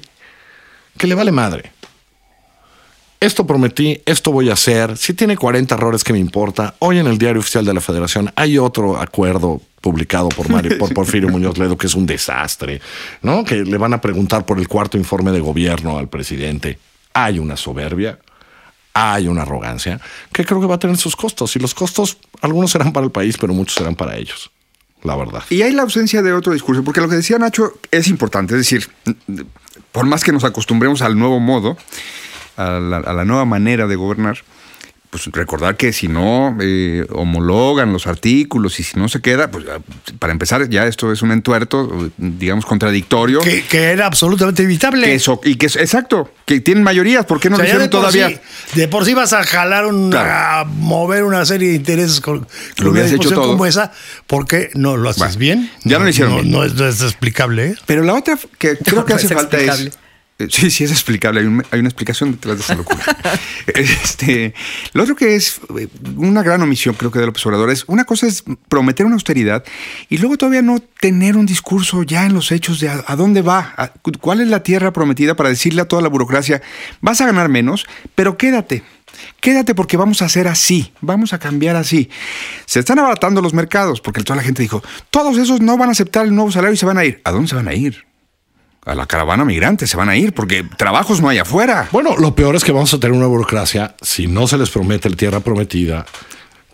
que 1.01 1.07
le 1.07 1.15
vale 1.15 1.31
madre. 1.31 1.71
Esto 3.19 3.47
prometí, 3.47 3.99
esto 4.05 4.31
voy 4.31 4.51
a 4.51 4.53
hacer. 4.53 4.95
Si 4.97 5.15
tiene 5.15 5.35
40 5.35 5.73
errores, 5.73 6.03
que 6.03 6.13
me 6.13 6.19
importa? 6.19 6.75
Hoy 6.77 6.99
en 6.99 7.07
el 7.07 7.17
Diario 7.17 7.39
Oficial 7.39 7.65
de 7.65 7.73
la 7.73 7.81
Federación 7.81 8.31
hay 8.35 8.59
otro 8.59 9.01
acuerdo 9.01 9.59
publicado 9.81 10.29
por, 10.29 10.47
Mario, 10.51 10.77
por 10.77 10.93
Porfirio 10.93 11.27
Muñoz 11.29 11.57
Ledo 11.57 11.75
que 11.75 11.87
es 11.87 11.95
un 11.95 12.05
desastre, 12.05 12.81
¿no? 13.23 13.43
Que 13.43 13.63
le 13.63 13.77
van 13.79 13.95
a 13.95 13.99
preguntar 13.99 14.45
por 14.45 14.59
el 14.59 14.67
cuarto 14.67 14.95
informe 14.95 15.31
de 15.31 15.39
gobierno 15.39 15.97
al 15.97 16.07
presidente. 16.07 16.77
Hay 17.15 17.39
una 17.39 17.57
soberbia, 17.57 18.19
hay 18.93 19.27
una 19.27 19.41
arrogancia 19.41 19.99
que 20.31 20.45
creo 20.45 20.61
que 20.61 20.67
va 20.67 20.75
a 20.75 20.79
tener 20.79 20.97
sus 20.97 21.15
costos. 21.15 21.55
Y 21.55 21.59
los 21.59 21.73
costos, 21.73 22.19
algunos 22.41 22.69
serán 22.69 22.93
para 22.93 23.07
el 23.07 23.11
país, 23.11 23.39
pero 23.39 23.55
muchos 23.55 23.73
serán 23.73 23.95
para 23.95 24.17
ellos. 24.17 24.51
La 25.03 25.15
verdad. 25.15 25.43
Y 25.49 25.63
hay 25.63 25.71
la 25.71 25.81
ausencia 25.81 26.21
de 26.21 26.31
otro 26.33 26.53
discurso, 26.53 26.83
porque 26.83 27.01
lo 27.01 27.09
que 27.09 27.15
decía 27.15 27.39
Nacho 27.39 27.73
es 27.89 28.07
importante, 28.07 28.53
es 28.53 28.59
decir, 28.59 28.89
por 29.91 30.05
más 30.05 30.23
que 30.23 30.31
nos 30.31 30.43
acostumbremos 30.43 31.01
al 31.01 31.17
nuevo 31.17 31.39
modo, 31.39 31.77
a 32.57 32.79
la, 32.79 32.97
a 32.97 33.13
la 33.13 33.25
nueva 33.25 33.45
manera 33.45 33.87
de 33.87 33.95
gobernar, 33.95 34.43
pues 35.11 35.25
recordar 35.33 35.75
que 35.75 35.91
si 35.91 36.07
no 36.07 36.57
eh, 36.61 37.05
homologan 37.11 37.91
los 37.91 38.07
artículos 38.07 38.79
y 38.79 38.83
si 38.83 38.97
no 38.97 39.09
se 39.09 39.19
queda, 39.21 39.51
pues 39.51 39.65
para 40.19 40.31
empezar 40.31 40.69
ya 40.69 40.87
esto 40.87 41.11
es 41.11 41.21
un 41.21 41.31
entuerto, 41.33 42.09
digamos, 42.17 42.65
contradictorio. 42.65 43.41
Que, 43.41 43.63
que 43.65 43.91
era 43.91 44.05
absolutamente 44.05 44.63
evitable. 44.63 45.05
Que 45.05 45.15
eso, 45.15 45.41
y 45.43 45.55
que 45.57 45.65
es 45.65 45.75
exacto, 45.75 46.33
que 46.45 46.61
tienen 46.61 46.83
mayorías, 46.85 47.25
¿por 47.25 47.41
qué 47.41 47.49
no 47.49 47.57
O 47.57 47.59
sea, 47.59 47.65
lo 47.65 47.67
hicieron 47.69 47.87
de 47.87 47.89
todavía? 47.91 48.29
sí- 48.29 48.79
de 48.79 48.87
por 48.87 49.03
sí 49.05 49.13
vas 49.13 49.33
a 49.33 49.43
jalar 49.43 49.85
un, 49.85 50.11
Claro. 50.11 50.31
a 50.31 50.63
mover 50.63 51.25
una 51.25 51.45
serie 51.45 51.67
de 51.69 51.75
intereses 51.75 52.21
con, 52.21 52.39
con 52.39 52.47
Lo 52.85 52.91
una 52.91 53.01
hecho 53.01 53.09
discusión 53.09 53.35
todo. 53.41 53.51
como 53.51 53.65
esa, 53.65 53.91
¿por 54.27 54.47
qué 54.47 54.69
no 54.75 54.95
lo 54.95 55.09
haces 55.09 55.19
Bueno, 55.21 55.37
bien? 55.37 55.71
ya 55.83 55.97
no 55.99 56.05
lo 56.05 56.09
hicieron 56.09 56.35
No, 56.35 56.41
bien. 56.41 56.51
no 56.53 56.63
es, 56.63 56.73
no 56.75 56.87
es 56.87 57.01
explicable. 57.01 57.65
¿eh? 57.67 57.75
Pero 57.85 58.03
la 58.03 58.13
otra 58.13 58.39
que 58.57 58.77
creo 58.77 59.03
que 59.03 59.13
no 59.13 59.15
hace 59.19 59.27
falta 59.27 59.57
explicable. 59.57 59.89
es. 59.89 60.00
Eh, 60.43 60.47
Sí, 60.49 60.69
sí 60.71 60.83
es 60.83 60.91
explicable, 60.91 61.41
hay, 61.41 61.45
un- 61.47 61.63
hay 61.71 61.79
una 61.79 61.89
explicación 61.89 62.31
detrás 62.31 62.57
de 62.57 62.63
esa 62.63 62.75
locura. 62.75 63.03
este, 63.75 64.53
lo 64.93 65.03
otro 65.03 65.15
que 65.15 65.35
es 65.35 65.61
eh, 65.77 65.87
una 66.15 66.43
gran 66.43 66.61
omisión, 66.61 66.95
creo 66.95 67.11
que 67.11 67.19
de 67.19 67.25
López 67.25 67.45
Obrador, 67.45 67.69
es 67.69 67.83
una 67.87 68.03
cosa 68.05 68.27
es 68.27 68.43
prometer 68.69 69.05
una 69.05 69.15
austeridad 69.15 69.63
y 70.09 70.17
luego 70.17 70.37
todavía 70.37 70.61
no 70.61 70.79
tener 70.99 71.37
un 71.37 71.45
discurso 71.45 72.03
ya 72.03 72.25
en 72.25 72.33
los 72.33 72.51
hechos 72.51 72.79
de 72.79 72.89
a, 72.89 73.03
a 73.07 73.15
dónde 73.15 73.41
va, 73.41 73.73
a- 73.77 73.89
cuál 74.19 74.41
es 74.41 74.47
la 74.47 74.63
tierra 74.63 74.91
prometida 74.93 75.35
para 75.35 75.49
decirle 75.49 75.81
a 75.81 75.85
toda 75.87 76.01
la 76.01 76.09
burocracia, 76.09 76.61
vas 77.01 77.21
a 77.21 77.25
ganar 77.25 77.49
menos, 77.49 77.85
pero 78.15 78.37
quédate. 78.37 78.83
Quédate 79.41 79.75
porque 79.75 79.97
vamos 79.97 80.21
a 80.21 80.25
hacer 80.25 80.47
así, 80.47 80.93
vamos 81.01 81.33
a 81.33 81.37
cambiar 81.39 81.75
así. 81.75 82.09
Se 82.65 82.79
están 82.79 82.97
abaratando 82.97 83.41
los 83.41 83.53
mercados 83.53 83.99
porque 84.01 84.23
toda 84.23 84.37
la 84.37 84.43
gente 84.43 84.61
dijo, 84.61 84.81
todos 85.09 85.37
esos 85.37 85.59
no 85.61 85.77
van 85.77 85.89
a 85.89 85.91
aceptar 85.91 86.25
el 86.25 86.33
nuevo 86.33 86.49
salario 86.51 86.73
y 86.73 86.77
se 86.77 86.85
van 86.85 86.97
a 86.97 87.03
ir. 87.05 87.21
¿A 87.25 87.31
dónde 87.31 87.49
se 87.49 87.55
van 87.55 87.67
a 87.67 87.73
ir? 87.73 88.05
A 88.83 88.95
la 88.95 89.05
caravana 89.05 89.45
migrante 89.45 89.85
se 89.85 89.95
van 89.95 90.09
a 90.09 90.17
ir 90.17 90.33
porque 90.33 90.63
trabajos 90.63 91.21
no 91.21 91.29
hay 91.29 91.37
afuera. 91.37 91.87
Bueno, 91.91 92.17
lo 92.17 92.33
peor 92.33 92.55
es 92.55 92.63
que 92.63 92.71
vamos 92.71 92.91
a 92.93 92.99
tener 92.99 93.15
una 93.15 93.27
burocracia, 93.27 93.95
si 94.01 94.25
no 94.25 94.47
se 94.47 94.57
les 94.57 94.71
promete 94.71 95.07
el 95.07 95.15
tierra 95.15 95.39
prometida, 95.39 96.05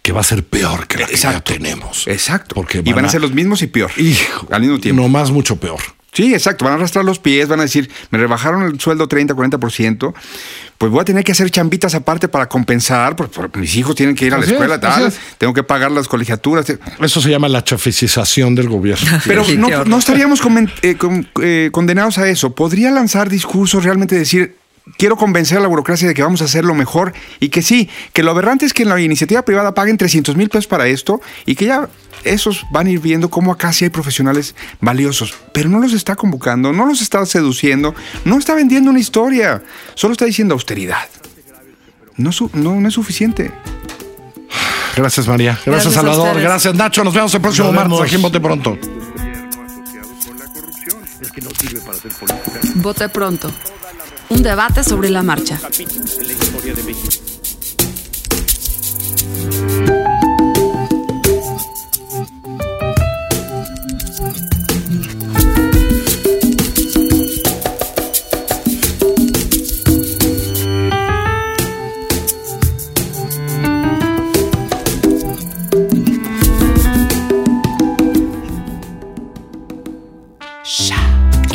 que 0.07 0.13
va 0.13 0.21
a 0.21 0.23
ser 0.23 0.41
peor 0.45 0.87
que 0.87 0.99
la 0.99 1.05
que 1.05 1.15
Exacto. 1.15 1.51
ya 1.51 1.57
tenemos. 1.59 2.07
Exacto. 2.07 2.55
Porque 2.55 2.81
y 2.81 2.93
van 2.93 3.03
a 3.03 3.09
ser 3.09 3.19
los 3.19 3.33
mismos 3.33 3.61
y 3.61 3.67
peor. 3.67 3.91
Hijo, 3.97 4.47
al 4.51 4.61
mismo 4.61 4.79
tiempo. 4.79 5.01
No 5.01 5.09
más, 5.09 5.31
mucho 5.31 5.57
peor. 5.57 5.81
Sí, 6.13 6.33
exacto. 6.33 6.63
Van 6.63 6.75
a 6.75 6.77
arrastrar 6.77 7.03
los 7.03 7.19
pies, 7.19 7.49
van 7.49 7.59
a 7.59 7.63
decir, 7.63 7.91
me 8.09 8.17
rebajaron 8.17 8.63
el 8.63 8.79
sueldo 8.79 9.09
30, 9.09 9.35
40%, 9.35 10.13
pues 10.77 10.91
voy 10.93 11.01
a 11.01 11.03
tener 11.03 11.25
que 11.25 11.33
hacer 11.33 11.51
chambitas 11.51 11.93
aparte 11.93 12.29
para 12.29 12.47
compensar, 12.47 13.17
porque, 13.17 13.59
mis 13.59 13.75
hijos 13.75 13.95
tienen 13.95 14.15
que 14.15 14.27
ir 14.27 14.33
a 14.33 14.37
la 14.37 14.43
Así 14.43 14.51
es, 14.53 14.61
escuela, 14.61 14.75
así 14.75 14.81
tal, 15.01 15.07
es. 15.09 15.19
tengo 15.37 15.53
que 15.53 15.63
pagar 15.63 15.91
las 15.91 16.07
colegiaturas. 16.07 16.65
Eso 17.01 17.19
se 17.21 17.29
llama 17.29 17.49
la 17.49 17.65
chaficización 17.65 18.55
del 18.55 18.69
gobierno. 18.69 19.05
Pero 19.25 19.43
Sí, 19.43 19.57
no, 19.57 19.97
estaríamos 19.99 20.39
eh, 20.83 20.95
con- 20.95 21.27
eh, 21.43 21.67
condenados 21.73 22.17
a 22.17 22.29
eso. 22.29 22.55
Podría 22.55 22.91
lanzar 22.91 23.29
discursos, 23.29 23.83
realmente 23.83 24.15
decir, 24.15 24.55
quiero 24.97 25.17
convencer 25.17 25.57
a 25.57 25.61
la 25.61 25.67
burocracia 25.67 26.07
de 26.07 26.13
que 26.13 26.21
vamos 26.23 26.41
a 26.41 26.45
hacer 26.45 26.63
lo 26.65 26.73
mejor 26.73 27.13
y 27.39 27.49
que 27.49 27.61
sí, 27.61 27.89
que 28.13 28.23
lo 28.23 28.31
aberrante 28.31 28.65
es 28.65 28.73
que 28.73 28.83
en 28.83 28.89
la 28.89 28.99
iniciativa 29.01 29.41
privada 29.43 29.73
paguen 29.73 29.97
300 29.97 30.35
mil 30.35 30.49
pesos 30.49 30.67
para 30.67 30.87
esto 30.87 31.19
y 31.45 31.55
que 31.55 31.65
ya 31.65 31.89
esos 32.23 32.65
van 32.71 32.87
a 32.87 32.89
ir 32.91 32.99
viendo 32.99 33.29
cómo 33.29 33.51
acá 33.51 33.73
sí 33.73 33.85
hay 33.85 33.89
profesionales 33.89 34.55
valiosos, 34.81 35.33
pero 35.53 35.69
no 35.69 35.79
los 35.79 35.93
está 35.93 36.15
convocando, 36.15 36.71
no 36.73 36.85
los 36.85 37.01
está 37.01 37.25
seduciendo, 37.25 37.93
no 38.25 38.37
está 38.37 38.55
vendiendo 38.55 38.89
una 38.89 38.99
historia, 38.99 39.61
solo 39.95 40.13
está 40.13 40.25
diciendo 40.25 40.53
austeridad. 40.53 41.07
No, 42.15 42.31
su- 42.31 42.49
no, 42.53 42.79
no 42.81 42.87
es 42.87 42.93
suficiente. 42.95 43.51
Gracias, 44.95 45.27
María. 45.27 45.59
Gracias, 45.63 45.93
Salvador. 45.93 46.39
Gracias, 46.41 46.73
Nacho. 46.73 47.03
Nos 47.03 47.13
vemos 47.13 47.31
el 47.35 47.41
próximo 47.41 47.71
martes 47.71 48.01
aquí 48.01 48.15
en 48.15 48.21
Bote 48.23 48.39
Pronto. 48.39 48.77
Vote 52.75 53.09
pronto. 53.09 53.51
Un 54.29 54.43
debate 54.43 54.83
sobre 54.83 55.09
la 55.09 55.23
marcha. 55.23 55.59